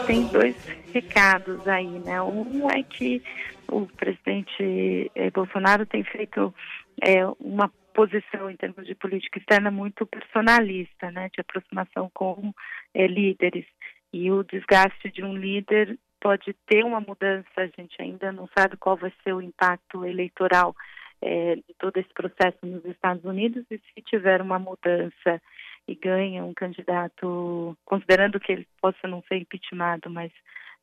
Tem 0.07 0.27
dois 0.27 0.57
recados 0.95 1.67
aí, 1.67 1.99
né? 1.99 2.23
Um 2.23 2.71
é 2.71 2.83
que 2.83 3.21
o 3.69 3.87
presidente 3.87 5.11
eh, 5.15 5.31
Bolsonaro 5.31 5.85
tem 5.85 6.05
feito 6.05 6.55
é, 7.03 7.27
uma 7.41 7.69
posição 7.93 8.49
em 8.49 8.57
termos 8.57 8.87
de 8.87 8.95
política 8.95 9.39
externa 9.39 9.71
muito 9.71 10.07
personalista, 10.07 11.11
né? 11.11 11.29
De 11.35 11.41
aproximação 11.41 12.09
com 12.15 12.53
é, 12.95 13.07
líderes 13.09 13.67
e 14.13 14.31
o 14.31 14.45
desgaste 14.45 15.11
de 15.11 15.25
um 15.25 15.37
líder 15.37 15.99
pode 16.21 16.55
ter 16.67 16.85
uma 16.85 17.01
mudança. 17.01 17.49
A 17.57 17.67
gente 17.67 18.01
ainda 18.01 18.31
não 18.31 18.49
sabe 18.57 18.77
qual 18.77 18.97
vai 18.97 19.13
ser 19.25 19.33
o 19.33 19.43
impacto 19.43 20.05
eleitoral 20.05 20.75
é, 21.21 21.57
de 21.57 21.75
todo 21.79 21.97
esse 21.97 22.13
processo 22.15 22.59
nos 22.63 22.85
Estados 22.85 23.25
Unidos 23.25 23.65
e 23.71 23.79
se 23.79 24.03
tiver 24.03 24.41
uma 24.41 24.59
mudança 24.59 25.43
e 25.87 25.95
ganha 25.95 26.45
um 26.45 26.55
candidato, 26.55 27.77
considerando 27.85 28.41
que 28.41 28.53
ele 28.53 28.67
possa 28.81 29.07
não 29.07 29.23
ser 29.29 29.37
impeachmentado, 29.37 30.09
mas 30.09 30.33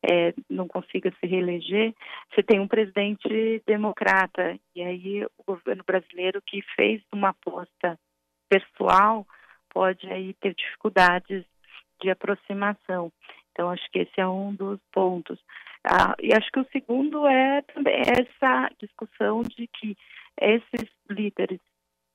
é, 0.03 0.33
não 0.49 0.67
consiga 0.67 1.11
se 1.19 1.27
reeleger, 1.27 1.93
você 2.29 2.41
tem 2.41 2.59
um 2.59 2.67
presidente 2.67 3.61
democrata. 3.65 4.57
E 4.75 4.81
aí 4.81 5.25
o 5.37 5.43
governo 5.45 5.83
brasileiro 5.85 6.41
que 6.41 6.61
fez 6.75 7.01
uma 7.11 7.29
aposta 7.29 7.99
pessoal 8.49 9.25
pode 9.69 10.11
aí 10.11 10.33
ter 10.35 10.53
dificuldades 10.55 11.45
de 12.01 12.09
aproximação. 12.09 13.11
Então 13.51 13.69
acho 13.69 13.89
que 13.91 13.99
esse 13.99 14.19
é 14.19 14.27
um 14.27 14.53
dos 14.53 14.79
pontos. 14.91 15.39
Ah, 15.83 16.15
e 16.21 16.33
acho 16.33 16.51
que 16.51 16.59
o 16.59 16.67
segundo 16.71 17.25
é 17.27 17.61
também 17.61 18.01
essa 18.01 18.69
discussão 18.79 19.41
de 19.41 19.67
que 19.67 19.95
esses 20.39 20.89
líderes 21.09 21.59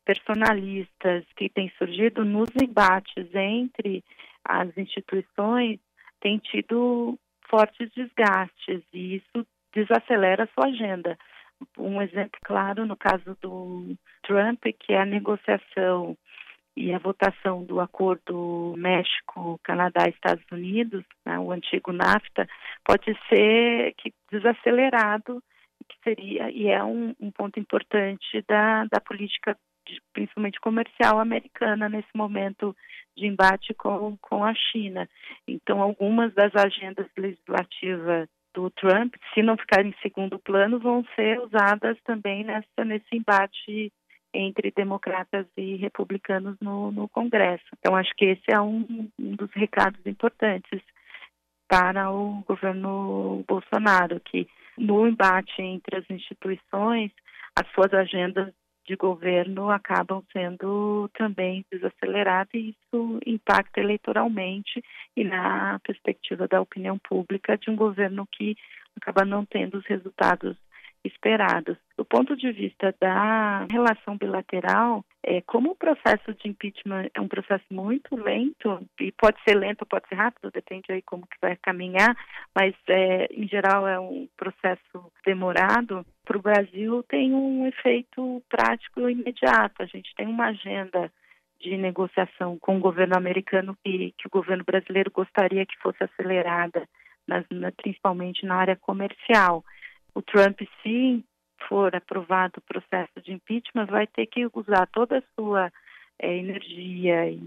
personalistas 0.05 1.25
que 1.37 1.49
têm 1.49 1.71
surgido 1.77 2.25
nos 2.25 2.49
embates 2.63 3.35
entre 3.35 4.05
as 4.45 4.77
instituições 4.79 5.81
têm 6.21 6.39
tido 6.39 7.19
fortes 7.49 7.91
desgastes 7.95 8.83
e 8.93 9.17
isso 9.17 9.47
desacelera 9.73 10.45
a 10.45 10.49
sua 10.49 10.69
agenda. 10.69 11.19
Um 11.79 12.03
exemplo 12.03 12.39
claro 12.45 12.85
no 12.85 12.97
caso 12.97 13.37
do 13.41 13.97
Trump, 14.23 14.63
que 14.79 14.93
é 14.93 15.01
a 15.01 15.07
negociação 15.07 16.17
e 16.77 16.93
a 16.93 16.99
votação 16.99 17.65
do 17.65 17.81
acordo 17.81 18.75
México, 18.77 19.59
Canadá, 19.65 20.09
Estados 20.09 20.45
Unidos, 20.53 21.05
né, 21.25 21.39
o 21.39 21.51
antigo 21.51 21.91
NAFTA, 21.91 22.47
pode 22.85 23.17
ser 23.29 23.95
que 23.97 24.13
desacelerado, 24.31 25.43
que 25.89 25.97
seria 26.05 26.51
e 26.51 26.69
é 26.69 26.83
um, 26.85 27.15
um 27.19 27.31
ponto 27.31 27.59
importante 27.59 28.45
da, 28.47 28.85
da 28.85 29.01
política 29.01 29.57
principalmente 30.13 30.61
comercial 30.61 31.19
americana 31.19 31.89
nesse 31.89 32.09
momento 32.15 32.75
de 33.17 33.27
embate 33.27 33.75
com, 33.75 34.17
com 34.19 34.45
a 34.45 34.55
China. 34.55 35.09
Então, 35.47 35.81
algumas 35.81 36.33
das 36.35 36.55
agendas 36.55 37.07
legislativas 37.17 38.29
do 38.55 38.71
Trump, 38.71 39.15
se 39.35 39.43
não 39.43 39.57
ficarem 39.57 39.91
em 39.91 40.03
segundo 40.03 40.39
plano, 40.39 40.79
vão 40.79 41.05
ser 41.15 41.39
usadas 41.41 41.99
também 42.05 42.45
nessa, 42.45 42.85
nesse 42.85 43.15
embate 43.15 43.93
entre 44.33 44.71
democratas 44.71 45.47
e 45.57 45.77
republicanos 45.77 46.57
no, 46.61 46.91
no 46.93 47.09
Congresso. 47.09 47.65
Então, 47.79 47.97
acho 47.97 48.13
que 48.17 48.27
esse 48.27 48.45
é 48.51 48.61
um, 48.61 49.09
um 49.19 49.37
dos 49.37 49.51
recados 49.53 50.01
importantes 50.05 50.83
para 51.69 52.11
o 52.11 52.43
governo 52.47 53.45
Bolsonaro, 53.49 54.21
que 54.21 54.47
no 54.79 55.07
embate 55.07 55.61
entre 55.61 55.99
as 55.99 56.11
instituições, 56.11 57.11
as 57.59 57.67
suas 57.73 57.93
agendas 57.93 58.53
de 58.87 58.97
governo 58.97 59.71
acabam 59.71 60.23
sendo 60.33 61.11
também 61.15 61.65
desaceleradas 61.71 62.55
e 62.55 62.71
isso 62.71 63.21
impacta 63.27 63.81
eleitoralmente 63.81 64.83
e 65.17 65.25
na 65.25 65.79
perspectiva 65.81 66.47
da 66.47 66.61
opinião 66.61 66.99
pública 66.99 67.59
de 67.59 67.71
um 67.71 67.77
governo 67.77 68.27
que 68.27 68.57
acaba 68.97 69.25
não 69.25 69.45
tendo 69.45 69.79
os 69.79 69.87
resultados 69.87 70.57
esperados. 71.05 71.77
Do 71.97 72.05
ponto 72.05 72.37
de 72.37 72.51
vista 72.53 72.95
da 73.01 73.67
relação 73.71 74.17
bilateral, 74.17 75.05
é, 75.23 75.41
como 75.43 75.71
o 75.71 75.77
processo 75.77 76.35
de 76.35 76.49
impeachment 76.49 77.09
é 77.15 77.21
um 77.21 77.29
processo 77.29 77.65
muito 77.71 78.15
lento, 78.17 78.81
e 79.01 79.13
pode 79.13 79.39
ser 79.43 79.55
lento, 79.57 79.87
pode 79.87 80.09
ser 80.09 80.15
rápido, 80.15 80.51
depende 80.51 80.93
aí 80.93 81.03
como 81.03 81.27
que 81.27 81.37
vai 81.41 81.57
caminhar, 81.57 82.17
mas 82.55 82.75
é, 82.89 83.27
em 83.33 83.49
geral 83.49 83.87
é 83.89 83.99
um 83.99 84.29
processo 84.37 85.13
demorado, 85.25 86.05
para 86.25 86.37
o 86.37 86.43
Brasil 86.43 87.03
tem 87.05 87.33
um 87.33 87.67
efeito 87.67 88.43
prático 88.49 89.09
imediato. 89.09 89.83
A 89.83 89.87
gente 89.87 90.13
tem 90.17 90.27
uma 90.27 90.49
agenda 90.49 91.11
de 91.61 91.77
negociação 91.77 92.59
com 92.59 92.77
o 92.77 92.81
governo 92.81 93.17
americano 93.17 93.77
que, 93.83 94.13
que 94.19 94.27
o 94.27 94.31
governo 94.31 94.65
brasileiro 94.65 95.11
gostaria 95.11 95.65
que 95.65 95.79
fosse 95.79 96.03
acelerada, 96.03 96.87
nas, 97.27 97.45
na, 97.51 97.73
principalmente 97.73 98.45
na 98.45 98.57
área 98.57 98.77
comercial 98.77 99.65
o 100.17 100.23
Trump, 100.23 100.59
se 100.83 101.23
for 101.69 101.95
aprovado 101.95 102.55
o 102.57 102.63
processo 102.63 103.21
de 103.23 103.33
impeachment, 103.33 103.85
vai 103.85 104.07
ter 104.07 104.25
que 104.27 104.49
usar 104.55 104.87
toda 104.87 105.19
a 105.19 105.23
sua 105.35 105.71
é, 106.19 106.39
energia 106.39 107.29
e, 107.29 107.39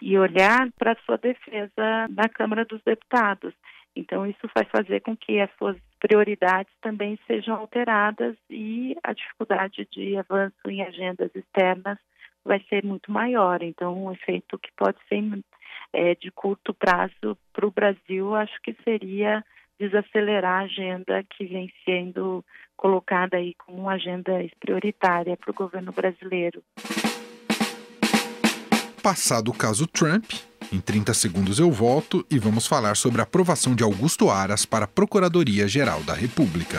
e 0.00 0.16
olhar 0.16 0.70
para 0.78 0.92
a 0.92 1.04
sua 1.04 1.18
defesa 1.18 2.06
na 2.10 2.28
Câmara 2.28 2.64
dos 2.64 2.80
Deputados. 2.82 3.52
Então, 3.96 4.24
isso 4.26 4.48
vai 4.54 4.64
fazer 4.64 5.00
com 5.00 5.16
que 5.16 5.40
as 5.40 5.50
suas 5.56 5.76
prioridades 5.98 6.72
também 6.80 7.18
sejam 7.26 7.56
alteradas 7.56 8.36
e 8.48 8.96
a 9.02 9.12
dificuldade 9.12 9.84
de 9.90 10.16
avanço 10.16 10.68
em 10.68 10.82
agendas 10.82 11.34
externas 11.34 11.98
vai 12.44 12.60
ser 12.68 12.84
muito 12.84 13.10
maior. 13.10 13.60
Então, 13.60 14.04
um 14.04 14.12
efeito 14.12 14.56
que 14.58 14.70
pode 14.76 14.98
ser 15.08 15.22
é, 15.92 16.14
de 16.14 16.30
curto 16.30 16.72
prazo 16.72 17.36
para 17.52 17.66
o 17.66 17.72
Brasil, 17.72 18.36
acho 18.36 18.60
que 18.62 18.72
seria 18.84 19.44
desacelerar 19.88 20.62
a 20.62 20.64
agenda 20.64 21.24
que 21.30 21.44
vem 21.44 21.70
sendo 21.84 22.44
colocada 22.76 23.36
aí 23.36 23.54
como 23.54 23.82
uma 23.82 23.92
agenda 23.92 24.32
prioritária 24.58 25.36
para 25.36 25.50
o 25.50 25.54
governo 25.54 25.92
brasileiro. 25.92 26.62
Passado 29.02 29.50
o 29.50 29.54
caso 29.54 29.86
Trump, 29.86 30.24
em 30.72 30.80
30 30.80 31.12
segundos 31.12 31.58
eu 31.58 31.70
volto 31.70 32.26
e 32.30 32.38
vamos 32.38 32.66
falar 32.66 32.96
sobre 32.96 33.20
a 33.20 33.24
aprovação 33.24 33.74
de 33.74 33.82
Augusto 33.82 34.30
Aras 34.30 34.64
para 34.64 34.86
a 34.86 34.88
Procuradoria-Geral 34.88 36.02
da 36.02 36.14
República. 36.14 36.78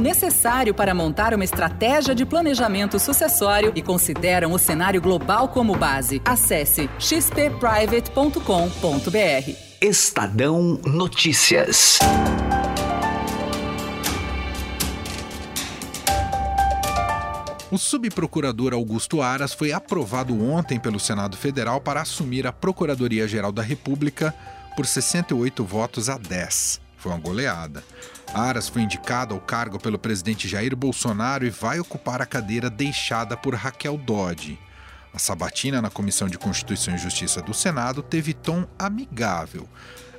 necessário 0.00 0.74
para 0.74 0.92
montar 0.92 1.34
uma 1.34 1.44
estratégia 1.44 2.14
de 2.14 2.26
planejamento 2.26 2.98
sucessório 2.98 3.72
e 3.74 3.82
consideram 3.82 4.52
o 4.52 4.58
cenário 4.58 5.00
global 5.00 5.48
como 5.48 5.76
base. 5.76 6.20
Acesse 6.24 6.90
xpprivate.com.br. 6.98 9.52
Estadão 9.80 10.80
Notícias. 10.84 12.00
O 17.70 17.76
subprocurador 17.76 18.72
Augusto 18.72 19.20
Aras 19.20 19.52
foi 19.52 19.72
aprovado 19.72 20.34
ontem 20.42 20.80
pelo 20.80 20.98
Senado 20.98 21.36
Federal 21.36 21.82
para 21.82 22.00
assumir 22.00 22.46
a 22.46 22.52
Procuradoria-Geral 22.52 23.52
da 23.52 23.62
República 23.62 24.34
por 24.74 24.86
68 24.86 25.62
votos 25.64 26.08
a 26.08 26.16
10. 26.16 26.80
Foi 26.96 27.12
uma 27.12 27.20
goleada. 27.20 27.84
Aras 28.34 28.68
foi 28.68 28.82
indicado 28.82 29.34
ao 29.34 29.40
cargo 29.40 29.78
pelo 29.78 29.98
presidente 29.98 30.46
Jair 30.46 30.76
Bolsonaro 30.76 31.46
e 31.46 31.50
vai 31.50 31.80
ocupar 31.80 32.20
a 32.20 32.26
cadeira 32.26 32.68
deixada 32.68 33.36
por 33.36 33.54
Raquel 33.54 33.96
Dodge. 33.96 34.58
A 35.12 35.18
sabatina 35.18 35.80
na 35.80 35.90
Comissão 35.90 36.28
de 36.28 36.38
Constituição 36.38 36.94
e 36.94 36.98
Justiça 36.98 37.40
do 37.40 37.54
Senado 37.54 38.02
teve 38.02 38.34
tom 38.34 38.66
amigável. 38.78 39.66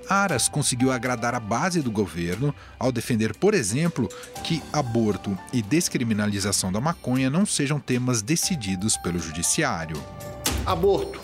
Aras 0.10 0.50
conseguiu 0.50 0.92
agradar 0.92 1.36
a 1.36 1.40
base 1.40 1.84
do 1.84 1.92
governo 1.92 2.54
ao 2.80 2.92
defender, 2.92 3.36
por 3.36 3.54
exemplo, 3.54 4.10
que 4.44 4.62
aborto 4.74 5.38
e 5.54 5.62
descriminalização 5.62 6.72
da 6.72 6.82
maconha 6.82 7.30
não 7.30 7.46
sejam 7.46 7.80
temas 7.80 8.24
decididos 8.24 8.98
pelo 8.98 9.20
judiciário. 9.20 10.04
Aborto, 10.66 11.22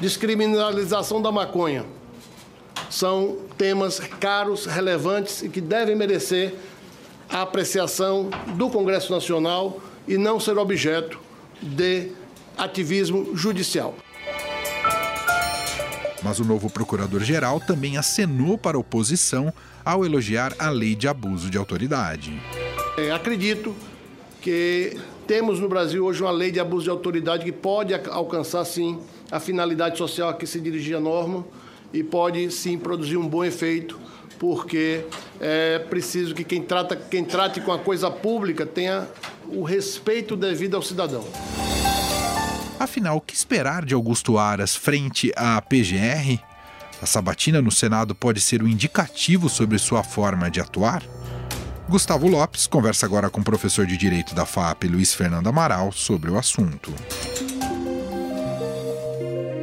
descriminalização 0.00 1.22
da 1.22 1.30
maconha 1.30 1.86
são 2.90 3.38
temas 3.56 3.98
caros, 3.98 4.66
relevantes 4.66 5.42
e 5.42 5.48
que 5.48 5.60
devem 5.60 5.96
merecer 5.96 6.54
a 7.28 7.42
apreciação 7.42 8.30
do 8.56 8.70
Congresso 8.70 9.12
Nacional 9.12 9.80
e 10.06 10.16
não 10.16 10.38
ser 10.38 10.56
objeto 10.58 11.18
de 11.60 12.12
ativismo 12.56 13.36
judicial. 13.36 13.94
Mas 16.22 16.38
o 16.38 16.44
novo 16.44 16.70
procurador-geral 16.70 17.60
também 17.60 17.96
acenou 17.96 18.56
para 18.56 18.76
a 18.76 18.80
oposição 18.80 19.52
ao 19.84 20.04
elogiar 20.04 20.54
a 20.58 20.70
lei 20.70 20.94
de 20.94 21.06
abuso 21.06 21.50
de 21.50 21.58
autoridade. 21.58 22.40
É, 22.96 23.10
acredito 23.10 23.74
que 24.40 24.96
temos 25.26 25.60
no 25.60 25.68
Brasil 25.68 26.04
hoje 26.04 26.22
uma 26.22 26.30
lei 26.30 26.50
de 26.50 26.58
abuso 26.58 26.84
de 26.84 26.90
autoridade 26.90 27.44
que 27.44 27.52
pode 27.52 27.94
alcançar, 27.94 28.64
sim, 28.64 28.98
a 29.30 29.38
finalidade 29.38 29.98
social 29.98 30.28
a 30.28 30.34
que 30.34 30.46
se 30.46 30.60
dirigia 30.60 30.96
a 30.96 31.00
norma 31.00 31.44
e 31.96 32.04
pode, 32.04 32.50
sim, 32.50 32.78
produzir 32.78 33.16
um 33.16 33.26
bom 33.26 33.42
efeito, 33.42 33.98
porque 34.38 35.04
é 35.40 35.78
preciso 35.78 36.34
que 36.34 36.44
quem, 36.44 36.62
trata, 36.62 36.94
quem 36.94 37.24
trate 37.24 37.58
com 37.62 37.72
a 37.72 37.78
coisa 37.78 38.10
pública 38.10 38.66
tenha 38.66 39.08
o 39.48 39.62
respeito 39.62 40.36
devido 40.36 40.76
ao 40.76 40.82
cidadão. 40.82 41.24
Afinal, 42.78 43.16
o 43.16 43.20
que 43.20 43.34
esperar 43.34 43.86
de 43.86 43.94
Augusto 43.94 44.36
Aras 44.36 44.76
frente 44.76 45.32
à 45.34 45.60
PGR? 45.62 46.38
A 47.00 47.06
sabatina 47.06 47.62
no 47.62 47.70
Senado 47.70 48.14
pode 48.14 48.40
ser 48.40 48.62
um 48.62 48.68
indicativo 48.68 49.48
sobre 49.48 49.78
sua 49.78 50.02
forma 50.02 50.50
de 50.50 50.60
atuar? 50.60 51.02
Gustavo 51.88 52.28
Lopes 52.28 52.66
conversa 52.66 53.06
agora 53.06 53.30
com 53.30 53.40
o 53.40 53.44
professor 53.44 53.86
de 53.86 53.96
Direito 53.96 54.34
da 54.34 54.44
FAP, 54.44 54.84
Luiz 54.84 55.14
Fernando 55.14 55.46
Amaral, 55.46 55.92
sobre 55.92 56.30
o 56.30 56.36
assunto. 56.36 56.92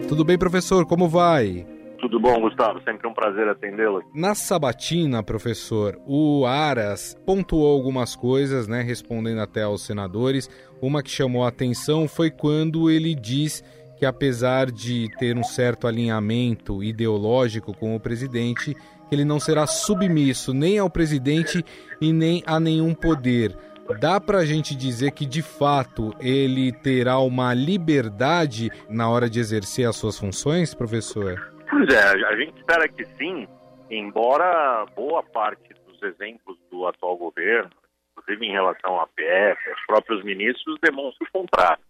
Tudo 0.07 0.23
bem, 0.23 0.37
professor? 0.37 0.85
Como 0.85 1.07
vai? 1.07 1.72
Tudo 2.03 2.19
bom, 2.19 2.41
Gustavo? 2.41 2.81
Sempre 2.83 3.07
um 3.07 3.13
prazer 3.13 3.47
atendê-lo. 3.47 4.03
Na 4.13 4.35
sabatina, 4.35 5.23
professor, 5.23 5.97
o 6.05 6.45
Aras 6.45 7.15
pontuou 7.25 7.73
algumas 7.73 8.13
coisas, 8.13 8.67
né, 8.67 8.81
respondendo 8.81 9.39
até 9.39 9.63
aos 9.63 9.85
senadores. 9.85 10.49
Uma 10.81 11.01
que 11.01 11.09
chamou 11.09 11.45
a 11.45 11.47
atenção 11.47 12.05
foi 12.05 12.29
quando 12.29 12.89
ele 12.89 13.15
diz 13.15 13.63
que, 13.95 14.05
apesar 14.05 14.69
de 14.69 15.07
ter 15.17 15.37
um 15.37 15.45
certo 15.45 15.87
alinhamento 15.87 16.83
ideológico 16.83 17.73
com 17.73 17.95
o 17.95 17.99
presidente, 18.01 18.75
ele 19.09 19.23
não 19.23 19.39
será 19.39 19.65
submisso 19.65 20.53
nem 20.53 20.79
ao 20.79 20.89
presidente 20.89 21.63
e 22.01 22.11
nem 22.11 22.43
a 22.45 22.59
nenhum 22.59 22.93
poder. 22.93 23.55
Dá 24.01 24.19
para 24.19 24.39
a 24.39 24.45
gente 24.45 24.75
dizer 24.75 25.11
que, 25.11 25.25
de 25.25 25.41
fato, 25.41 26.13
ele 26.19 26.73
terá 26.73 27.17
uma 27.19 27.53
liberdade 27.53 28.69
na 28.89 29.09
hora 29.09 29.29
de 29.29 29.39
exercer 29.39 29.87
as 29.87 29.95
suas 29.95 30.19
funções, 30.19 30.73
professor? 30.73 31.52
Pois 31.73 31.91
é, 31.91 32.25
a 32.27 32.35
gente 32.35 32.55
espera 32.55 32.87
que 32.87 33.03
sim, 33.17 33.47
embora 33.89 34.85
boa 34.95 35.23
parte 35.23 35.73
dos 35.87 36.01
exemplos 36.03 36.55
do 36.69 36.85
atual 36.85 37.17
governo, 37.17 37.71
inclusive 38.11 38.45
em 38.45 38.51
relação 38.51 38.99
à 38.99 39.07
PF, 39.07 39.59
os 39.71 39.85
próprios 39.87 40.23
ministros 40.23 40.77
demonstram 40.83 41.27
o 41.27 41.39
contrário. 41.39 41.83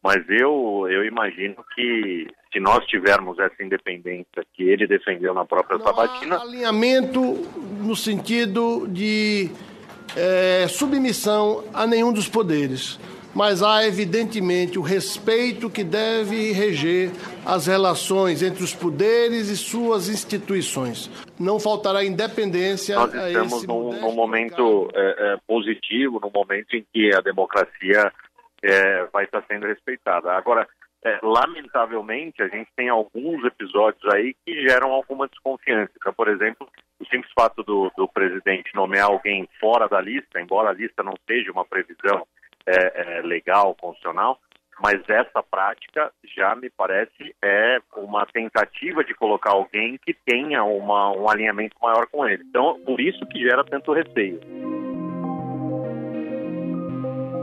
Mas 0.00 0.18
eu, 0.28 0.86
eu 0.88 1.04
imagino 1.04 1.56
que 1.74 2.28
se 2.52 2.60
nós 2.60 2.86
tivermos 2.86 3.36
essa 3.40 3.60
independência 3.60 4.46
que 4.54 4.62
ele 4.62 4.86
defendeu 4.86 5.34
na 5.34 5.44
própria 5.44 5.78
Não 5.78 5.86
sabatina. 5.86 6.40
alinhamento 6.40 7.20
no 7.20 7.96
sentido 7.96 8.86
de 8.86 9.50
é, 10.16 10.68
submissão 10.68 11.64
a 11.74 11.88
nenhum 11.88 12.12
dos 12.12 12.28
poderes 12.28 13.00
mas 13.34 13.62
há 13.62 13.86
evidentemente 13.86 14.78
o 14.78 14.82
respeito 14.82 15.70
que 15.70 15.84
deve 15.84 16.50
reger 16.50 17.12
as 17.48 17.66
relações 17.66 18.42
entre 18.42 18.62
os 18.62 18.74
poderes 18.74 19.48
e 19.48 19.56
suas 19.56 20.10
instituições. 20.10 21.10
Não 21.40 21.58
faltará 21.58 22.04
independência 22.04 22.94
Nós 22.94 23.14
estamos 23.14 23.66
num, 23.66 23.98
num 23.98 24.12
momento 24.12 24.90
é, 24.94 25.32
é, 25.32 25.36
positivo, 25.46 26.20
num 26.20 26.30
momento 26.30 26.76
em 26.76 26.84
que 26.92 27.10
a 27.14 27.22
democracia 27.22 28.12
é, 28.62 29.04
vai 29.06 29.24
estar 29.24 29.42
sendo 29.48 29.66
respeitada. 29.66 30.30
Agora, 30.32 30.68
é, 31.02 31.18
lamentavelmente, 31.22 32.42
a 32.42 32.48
gente 32.48 32.68
tem 32.76 32.90
alguns 32.90 33.42
episódios 33.42 34.04
aí 34.12 34.34
que 34.44 34.68
geram 34.68 34.92
alguma 34.92 35.26
desconfiança. 35.26 35.92
Então, 35.96 36.12
por 36.12 36.28
exemplo, 36.28 36.68
o 37.00 37.06
simples 37.06 37.32
fato 37.34 37.62
do, 37.62 37.90
do 37.96 38.06
presidente 38.06 38.74
nomear 38.74 39.06
alguém 39.06 39.48
fora 39.58 39.88
da 39.88 40.02
lista, 40.02 40.38
embora 40.38 40.68
a 40.68 40.74
lista 40.74 41.02
não 41.02 41.14
seja 41.26 41.50
uma 41.50 41.64
previsão 41.64 42.26
é, 42.66 43.18
é, 43.18 43.22
legal, 43.22 43.74
constitucional, 43.74 44.38
mas 44.82 45.00
essa 45.08 45.42
prática 45.42 46.10
já 46.36 46.54
me 46.54 46.70
parece 46.70 47.34
é 47.42 47.78
uma 47.96 48.26
tentativa 48.26 49.02
de 49.04 49.14
colocar 49.14 49.50
alguém 49.50 49.98
que 50.04 50.14
tenha 50.14 50.62
uma, 50.64 51.10
um 51.12 51.28
alinhamento 51.28 51.76
maior 51.82 52.06
com 52.06 52.26
ele. 52.26 52.44
Então, 52.48 52.78
por 52.84 53.00
isso 53.00 53.26
que 53.26 53.40
gera 53.40 53.64
tanto 53.64 53.92
receio. 53.92 54.40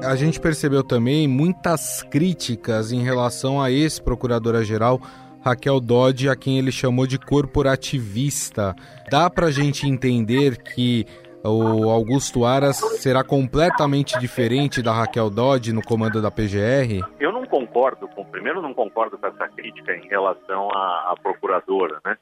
A 0.03 0.15
gente 0.15 0.39
percebeu 0.39 0.83
também 0.83 1.27
muitas 1.27 2.03
críticas 2.03 2.91
em 2.91 3.01
relação 3.03 3.61
a 3.61 3.71
ex-procuradora-geral 3.71 4.99
Raquel 5.45 5.79
Dodge, 5.79 6.27
a 6.27 6.35
quem 6.35 6.57
ele 6.57 6.71
chamou 6.71 7.05
de 7.05 7.19
corporativista. 7.19 8.75
Dá 9.11 9.29
para 9.29 9.47
a 9.47 9.51
gente 9.51 9.87
entender 9.87 10.57
que 10.57 11.05
o 11.47 11.89
Augusto 11.89 12.45
Aras 12.45 12.77
será 13.01 13.23
completamente 13.23 14.17
diferente 14.19 14.81
da 14.81 14.91
Raquel 14.91 15.29
Dodge 15.29 15.73
no 15.73 15.81
comando 15.81 16.21
da 16.21 16.31
PGR? 16.31 17.05
Eu 17.19 17.31
não 17.31 17.45
concordo 17.45 18.07
com, 18.07 18.25
primeiro 18.25 18.61
não 18.61 18.73
concordo 18.73 19.17
com 19.17 19.27
essa 19.27 19.47
crítica 19.49 19.95
em 19.95 20.07
relação 20.07 20.69
à, 20.71 21.11
à 21.11 21.15
procuradora, 21.21 21.99
né? 22.05 22.17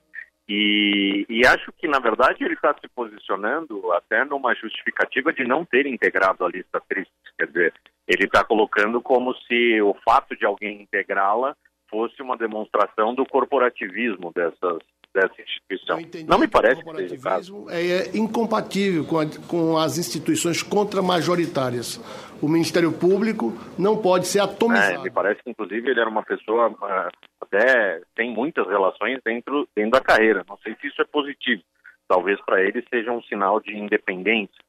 E, 0.48 1.26
e, 1.30 1.48
acho 1.48 1.72
que, 1.72 1.88
na 1.88 2.00
verdade, 2.00 2.44
ele 2.44 2.54
está 2.54 2.76
se 2.80 2.86
posicionando 2.90 3.94
até 3.94 4.26
numa 4.26 4.54
justificativa 4.54 5.32
de 5.32 5.46
não 5.46 5.64
ter 5.64 5.86
integrado 5.86 6.44
a 6.44 6.50
lista 6.50 6.82
triste. 6.88 7.14
Quer 7.38 7.48
dizer, 7.48 7.74
ele 8.06 8.26
está 8.26 8.44
colocando 8.44 9.02
como 9.02 9.34
se 9.48 9.82
o 9.82 9.96
fato 10.06 10.36
de 10.36 10.46
alguém 10.46 10.82
integrá-la 10.82 11.56
fosse 11.90 12.22
uma 12.22 12.36
demonstração 12.36 13.16
do 13.16 13.26
corporativismo 13.26 14.34
dessas, 14.34 14.80
dessa 15.14 15.42
instituição. 15.42 16.00
Não 16.28 16.40
me 16.40 16.48
parece 16.48 16.84
que 16.84 16.96
seja 16.96 17.16
o 17.16 17.22
caso. 17.22 17.70
É, 17.70 17.82
é 17.82 18.18
incompatível 18.18 19.06
com, 19.06 19.20
a, 19.20 19.26
com 19.48 19.78
as 19.78 19.98
instituições 19.98 20.64
contramajoritárias. 20.64 21.98
O 22.42 22.48
Ministério 22.48 22.92
Público 22.92 23.54
não 23.78 23.98
pode 23.98 24.28
ser 24.28 24.40
atomizado. 24.40 24.96
É, 24.96 25.04
me 25.04 25.12
parece 25.12 25.42
que, 25.44 25.50
inclusive, 25.50 25.90
ele 25.90 26.00
era 26.00 26.10
uma 26.10 26.24
pessoa 26.24 26.70
uh, 26.70 27.10
até 27.40 28.02
tem 28.16 28.34
muitas 28.34 28.68
relações 28.68 29.20
dentro, 29.24 29.68
dentro 29.76 29.92
da 29.92 30.02
carreira. 30.02 30.44
Não 30.48 30.58
sei 30.58 30.76
se 30.82 30.88
isso 30.88 31.02
é 31.02 31.06
positivo. 31.06 31.62
Talvez 32.08 32.42
para 32.42 32.62
ele 32.62 32.86
seja 32.90 33.12
um 33.12 33.22
sinal 33.24 33.60
de 33.60 33.78
independência. 33.78 34.62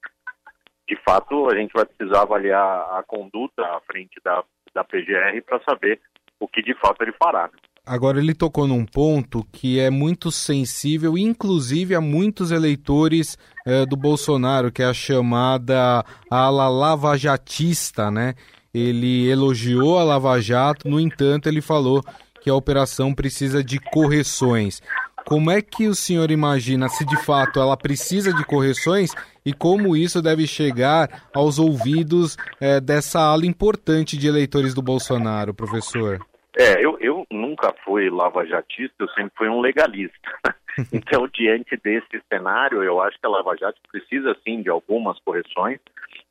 De 0.86 0.96
fato, 0.96 1.48
a 1.48 1.56
gente 1.56 1.72
vai 1.72 1.86
precisar 1.86 2.22
avaliar 2.22 2.62
a 2.98 3.02
conduta 3.02 3.62
à 3.62 3.80
frente 3.80 4.20
da, 4.22 4.44
da 4.74 4.84
PGR 4.84 5.40
para 5.44 5.60
saber 5.64 6.00
o 6.38 6.46
que 6.46 6.62
de 6.62 6.74
fato 6.74 7.02
ele 7.02 7.12
fará. 7.12 7.44
Né? 7.44 7.58
Agora, 7.86 8.18
ele 8.18 8.32
tocou 8.32 8.66
num 8.66 8.86
ponto 8.86 9.46
que 9.52 9.78
é 9.78 9.90
muito 9.90 10.32
sensível, 10.32 11.18
inclusive 11.18 11.94
a 11.94 12.00
muitos 12.00 12.50
eleitores 12.50 13.36
eh, 13.66 13.84
do 13.84 13.94
Bolsonaro, 13.94 14.72
que 14.72 14.82
é 14.82 14.86
a 14.86 14.94
chamada 14.94 16.02
ala 16.30 16.66
lavajatista, 16.70 18.10
né? 18.10 18.34
Ele 18.72 19.28
elogiou 19.28 19.98
a 19.98 20.02
Lava 20.02 20.40
Jato, 20.40 20.88
no 20.88 20.98
entanto, 20.98 21.46
ele 21.46 21.60
falou 21.60 22.02
que 22.42 22.48
a 22.48 22.54
operação 22.54 23.14
precisa 23.14 23.62
de 23.62 23.78
correções. 23.78 24.80
Como 25.26 25.50
é 25.50 25.60
que 25.60 25.86
o 25.86 25.94
senhor 25.94 26.30
imagina 26.30 26.88
se 26.88 27.04
de 27.04 27.16
fato 27.18 27.60
ela 27.60 27.76
precisa 27.76 28.32
de 28.32 28.44
correções 28.44 29.10
e 29.44 29.52
como 29.52 29.94
isso 29.94 30.22
deve 30.22 30.46
chegar 30.46 31.28
aos 31.34 31.58
ouvidos 31.58 32.36
eh, 32.60 32.80
dessa 32.80 33.20
ala 33.20 33.44
importante 33.44 34.16
de 34.16 34.26
eleitores 34.26 34.72
do 34.72 34.80
Bolsonaro, 34.80 35.52
professor? 35.52 36.24
É, 36.56 36.84
eu, 36.84 36.96
eu 37.00 37.26
nunca 37.30 37.74
fui 37.84 38.08
lavajatista, 38.08 38.94
eu 39.00 39.08
sempre 39.08 39.32
fui 39.36 39.48
um 39.48 39.60
legalista. 39.60 40.30
Então, 40.92 41.28
diante 41.28 41.76
desse 41.76 42.20
cenário, 42.28 42.82
eu 42.82 43.00
acho 43.00 43.16
que 43.20 43.24
a 43.24 43.28
Lava 43.28 43.56
Jato 43.56 43.80
precisa, 43.92 44.36
sim, 44.42 44.60
de 44.60 44.68
algumas 44.68 45.16
correções. 45.20 45.78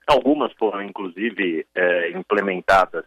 Algumas 0.05 0.51
foram, 0.59 0.83
inclusive, 0.83 1.65
é, 1.73 2.11
implementadas 2.11 3.05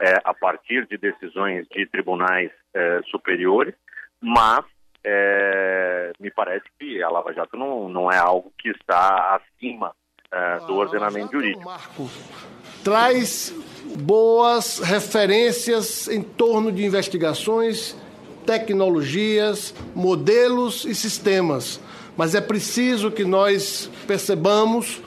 é, 0.00 0.14
a 0.24 0.32
partir 0.32 0.86
de 0.86 0.96
decisões 0.96 1.66
de 1.68 1.86
tribunais 1.86 2.52
é, 2.72 3.00
superiores, 3.10 3.74
mas 4.20 4.64
é, 5.02 6.12
me 6.20 6.30
parece 6.30 6.64
que 6.78 7.02
a 7.02 7.08
Lava 7.08 7.32
Jato 7.32 7.56
não, 7.56 7.88
não 7.88 8.10
é 8.10 8.18
algo 8.18 8.52
que 8.58 8.68
está 8.68 9.40
acima 9.40 9.92
é, 10.30 10.58
do 10.66 10.76
ordenamento 10.76 11.32
jurídico. 11.32 11.68
Traz 12.84 13.52
boas 13.96 14.78
referências 14.78 16.08
em 16.08 16.22
torno 16.22 16.70
de 16.70 16.84
investigações, 16.84 17.96
tecnologias, 18.44 19.74
modelos 19.94 20.84
e 20.84 20.94
sistemas. 20.94 21.80
Mas 22.16 22.34
é 22.34 22.40
preciso 22.40 23.10
que 23.10 23.24
nós 23.24 23.90
percebamos 24.06 25.00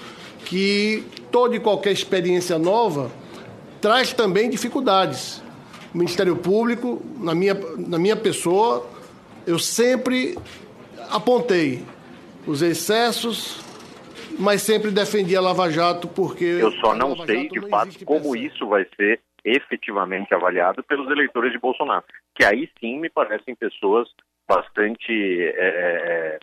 que 0.46 1.04
toda 1.32 1.56
e 1.56 1.60
qualquer 1.60 1.92
experiência 1.92 2.58
nova 2.58 3.12
traz 3.80 4.14
também 4.14 4.50
dificuldades. 4.50 5.42
O 5.94 5.98
Ministério 5.98 6.36
Público, 6.36 7.02
na 7.18 7.34
minha, 7.34 7.58
na 7.78 7.98
minha 7.98 8.16
pessoa, 8.16 8.88
eu 9.48 9.58
sempre 9.58 10.38
apontei 11.10 11.84
os 12.46 12.62
excessos, 12.62 13.58
mas 14.40 14.62
sempre 14.62 14.90
defendi 14.90 15.36
a 15.36 15.42
Lava 15.42 15.70
Jato 15.70 16.08
porque. 16.08 16.46
Eu 16.46 16.72
só 16.74 16.96
não 16.96 17.16
sei, 17.26 17.50
de 17.50 17.60
não 17.60 17.70
fato, 17.70 18.06
como 18.06 18.36
isso 18.36 18.68
vai 18.68 18.88
ser 18.96 19.20
efetivamente 19.44 20.34
avaliado 20.34 20.84
pelos 20.84 21.10
eleitores 21.10 21.52
de 21.52 21.60
Bolsonaro. 21.60 22.04
Que 22.36 22.46
aí 22.46 22.70
sim 22.80 23.00
me 23.00 23.10
parecem 23.10 23.56
pessoas 23.56 24.08
bastante, 24.48 25.12
é, 25.12 26.40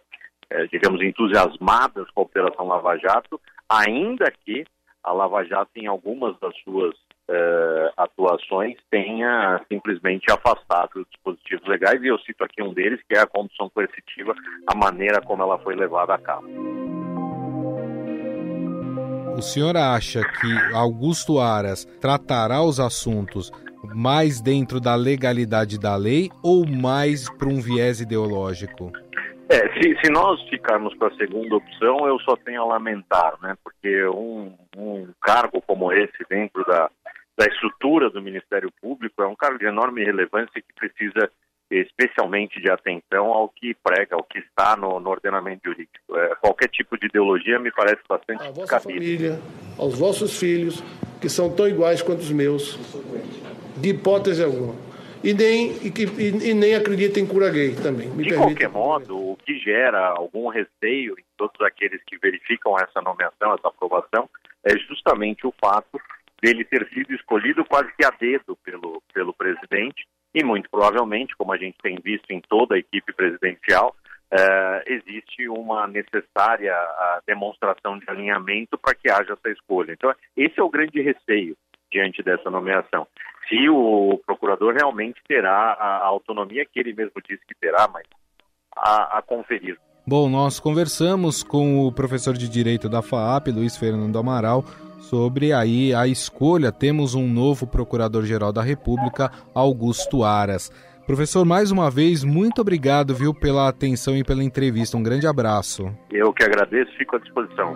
é, 0.50 0.58
é 0.58 0.66
digamos, 0.66 1.02
entusiasmadas 1.02 2.08
com 2.10 2.20
a 2.20 2.24
Operação 2.24 2.66
Lava 2.66 2.96
Jato, 2.98 3.40
ainda 3.68 4.30
que 4.44 4.64
a 5.02 5.12
Lava 5.12 5.44
Jato, 5.44 5.70
em 5.76 5.86
algumas 5.86 6.38
das 6.40 6.56
suas 6.62 6.94
uh, 6.94 7.92
atuações 7.96 8.76
tenha 8.90 9.60
simplesmente 9.70 10.30
afastado 10.30 10.96
os 10.96 11.06
dispositivos 11.08 11.66
legais, 11.68 12.02
e 12.02 12.08
eu 12.08 12.18
cito 12.20 12.44
aqui 12.44 12.62
um 12.62 12.74
deles, 12.74 13.00
que 13.08 13.16
é 13.16 13.20
a 13.20 13.26
condução 13.26 13.70
coercitiva, 13.70 14.34
a 14.66 14.74
maneira 14.74 15.20
como 15.20 15.42
ela 15.42 15.58
foi 15.58 15.74
levada 15.76 16.14
a 16.14 16.18
cabo. 16.18 17.05
O 19.36 19.42
senhor 19.42 19.76
acha 19.76 20.22
que 20.22 20.74
Augusto 20.74 21.38
Aras 21.38 21.84
tratará 22.00 22.62
os 22.62 22.80
assuntos 22.80 23.52
mais 23.94 24.40
dentro 24.40 24.80
da 24.80 24.94
legalidade 24.94 25.78
da 25.78 25.94
lei 25.94 26.30
ou 26.42 26.66
mais 26.66 27.28
para 27.28 27.46
um 27.46 27.60
viés 27.60 28.00
ideológico? 28.00 28.90
É, 29.50 29.70
se, 29.74 29.94
se, 30.02 30.10
nós 30.10 30.40
ficarmos 30.48 30.94
com 30.94 31.04
a 31.04 31.14
segunda 31.16 31.54
opção, 31.54 32.08
eu 32.08 32.18
só 32.20 32.34
tenho 32.36 32.62
a 32.62 32.64
lamentar, 32.64 33.34
né? 33.42 33.54
Porque 33.62 34.06
um, 34.06 34.54
um 34.74 35.08
cargo 35.20 35.60
como 35.60 35.92
esse 35.92 36.24
dentro 36.30 36.64
da, 36.64 36.90
da 37.36 37.46
estrutura 37.46 38.08
do 38.08 38.22
Ministério 38.22 38.72
Público 38.80 39.22
é 39.22 39.26
um 39.26 39.36
cargo 39.36 39.58
de 39.58 39.66
enorme 39.66 40.02
relevância 40.02 40.62
que 40.62 40.72
precisa 40.74 41.30
especialmente 41.70 42.60
de 42.60 42.70
atenção 42.70 43.26
ao 43.26 43.48
que 43.48 43.74
prega, 43.74 44.14
ao 44.14 44.22
que 44.22 44.38
está 44.38 44.76
no, 44.76 45.00
no 45.00 45.10
ordenamento 45.10 45.62
jurídico. 45.64 46.16
É, 46.16 46.34
qualquer 46.36 46.68
tipo 46.68 46.96
de 46.98 47.06
ideologia 47.06 47.58
me 47.58 47.72
parece 47.72 48.02
bastante 48.08 48.42
A 48.42 48.50
vossa 48.50 48.80
família, 48.80 49.40
aos 49.78 49.98
vossos 49.98 50.38
filhos, 50.38 50.82
que 51.20 51.28
são 51.28 51.54
tão 51.54 51.66
iguais 51.68 52.02
quanto 52.02 52.20
os 52.20 52.30
meus, 52.30 52.78
de 53.76 53.90
hipótese 53.90 54.42
alguma. 54.42 54.74
E 55.24 55.34
nem, 55.34 55.72
e, 55.82 55.88
e, 55.88 56.50
e 56.50 56.54
nem 56.54 56.74
acredita 56.76 57.18
em 57.18 57.26
cura 57.26 57.50
gay 57.50 57.74
também. 57.74 58.08
de 58.16 58.34
qualquer 58.34 58.68
modo, 58.68 59.32
o 59.32 59.36
que 59.36 59.58
gera 59.58 60.06
algum 60.10 60.48
receio 60.48 61.14
em 61.18 61.24
todos 61.36 61.60
aqueles 61.62 62.00
que 62.06 62.16
verificam 62.18 62.76
essa 62.78 63.00
nomeação, 63.00 63.54
essa 63.54 63.68
aprovação, 63.68 64.28
é 64.62 64.78
justamente 64.78 65.46
o 65.46 65.54
fato 65.60 65.98
dele 66.40 66.64
ter 66.64 66.86
sido 66.90 67.12
escolhido 67.12 67.64
quase 67.64 67.90
que 67.98 68.04
a 68.04 68.10
dedo 68.10 68.56
pelo, 68.64 69.02
pelo 69.12 69.32
presidente 69.32 70.06
e 70.36 70.44
muito 70.44 70.68
provavelmente, 70.68 71.34
como 71.34 71.50
a 71.54 71.56
gente 71.56 71.78
tem 71.82 71.96
visto 71.96 72.30
em 72.30 72.42
toda 72.42 72.74
a 72.74 72.78
equipe 72.78 73.10
presidencial, 73.14 73.96
eh, 74.30 74.84
existe 74.86 75.48
uma 75.48 75.86
necessária 75.86 76.76
demonstração 77.26 77.98
de 77.98 78.04
alinhamento 78.10 78.76
para 78.76 78.94
que 78.94 79.10
haja 79.10 79.32
essa 79.32 79.48
escolha. 79.50 79.92
Então, 79.92 80.12
esse 80.36 80.60
é 80.60 80.62
o 80.62 80.68
grande 80.68 81.00
receio 81.00 81.56
diante 81.90 82.22
dessa 82.22 82.50
nomeação. 82.50 83.06
Se 83.48 83.66
o 83.70 84.20
procurador 84.26 84.74
realmente 84.74 85.22
terá 85.26 85.72
a, 85.72 86.04
autonomia 86.04 86.66
que 86.66 86.80
ele 86.80 86.92
mesmo 86.92 87.14
disse 87.26 87.42
que 87.46 87.54
terá, 87.54 87.88
mas 87.90 88.04
a, 88.76 89.18
a 89.18 89.22
conferir. 89.22 89.78
Bom, 90.06 90.28
nós 90.28 90.60
conversamos 90.60 91.42
com 91.42 91.86
o 91.86 91.92
professor 91.92 92.34
de 92.34 92.48
Direito 92.48 92.88
da 92.88 93.00
FAAP, 93.00 93.48
Luiz 93.48 93.76
Fernando 93.76 94.18
Amaral, 94.18 94.64
sobre 94.98 95.52
aí 95.52 95.94
a 95.94 96.06
escolha. 96.06 96.72
Temos 96.72 97.14
um 97.14 97.28
novo 97.28 97.66
Procurador-Geral 97.66 98.52
da 98.52 98.62
República, 98.62 99.30
Augusto 99.54 100.24
Aras. 100.24 100.70
Professor, 101.06 101.44
mais 101.44 101.70
uma 101.70 101.88
vez, 101.88 102.24
muito 102.24 102.60
obrigado, 102.60 103.14
viu, 103.14 103.32
pela 103.32 103.68
atenção 103.68 104.16
e 104.16 104.24
pela 104.24 104.42
entrevista. 104.42 104.96
Um 104.96 105.02
grande 105.02 105.26
abraço. 105.26 105.88
Eu 106.10 106.32
que 106.32 106.42
agradeço, 106.42 106.90
fico 106.98 107.14
à 107.14 107.18
disposição. 107.20 107.72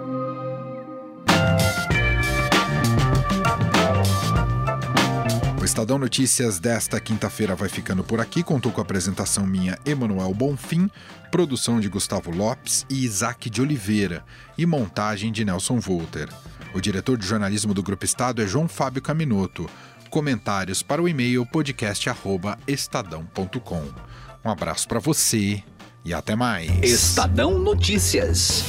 O 5.61 5.65
Estadão 5.65 5.99
Notícias 5.99 6.59
desta 6.59 6.99
quinta-feira 6.99 7.55
vai 7.55 7.69
ficando 7.69 8.03
por 8.03 8.19
aqui. 8.19 8.43
Contou 8.43 8.73
com 8.73 8.81
a 8.81 8.83
apresentação 8.83 9.47
minha, 9.47 9.79
Emanuel 9.85 10.33
Bonfim, 10.33 10.91
produção 11.31 11.79
de 11.79 11.87
Gustavo 11.87 12.31
Lopes 12.31 12.87
e 12.89 13.05
Isaac 13.05 13.51
de 13.51 13.61
Oliveira 13.61 14.25
e 14.57 14.65
montagem 14.65 15.31
de 15.31 15.45
Nelson 15.45 15.79
Volter. 15.79 16.31
O 16.73 16.81
diretor 16.81 17.19
de 17.19 17.27
jornalismo 17.27 17.75
do 17.75 17.83
Grupo 17.83 18.07
Estado 18.07 18.41
é 18.41 18.47
João 18.47 18.67
Fábio 18.67 19.03
Caminoto. 19.03 19.69
Comentários 20.09 20.83
para 20.83 21.03
o 21.03 21.09
e-mail 21.09 21.45
podcast@estadão.com. 21.45 23.85
Um 24.43 24.51
abraço 24.51 24.89
para 24.89 24.99
você 24.99 25.63
e 26.03 26.15
até 26.15 26.35
mais. 26.35 26.71
Estadão 26.83 27.59
Notícias. 27.59 28.65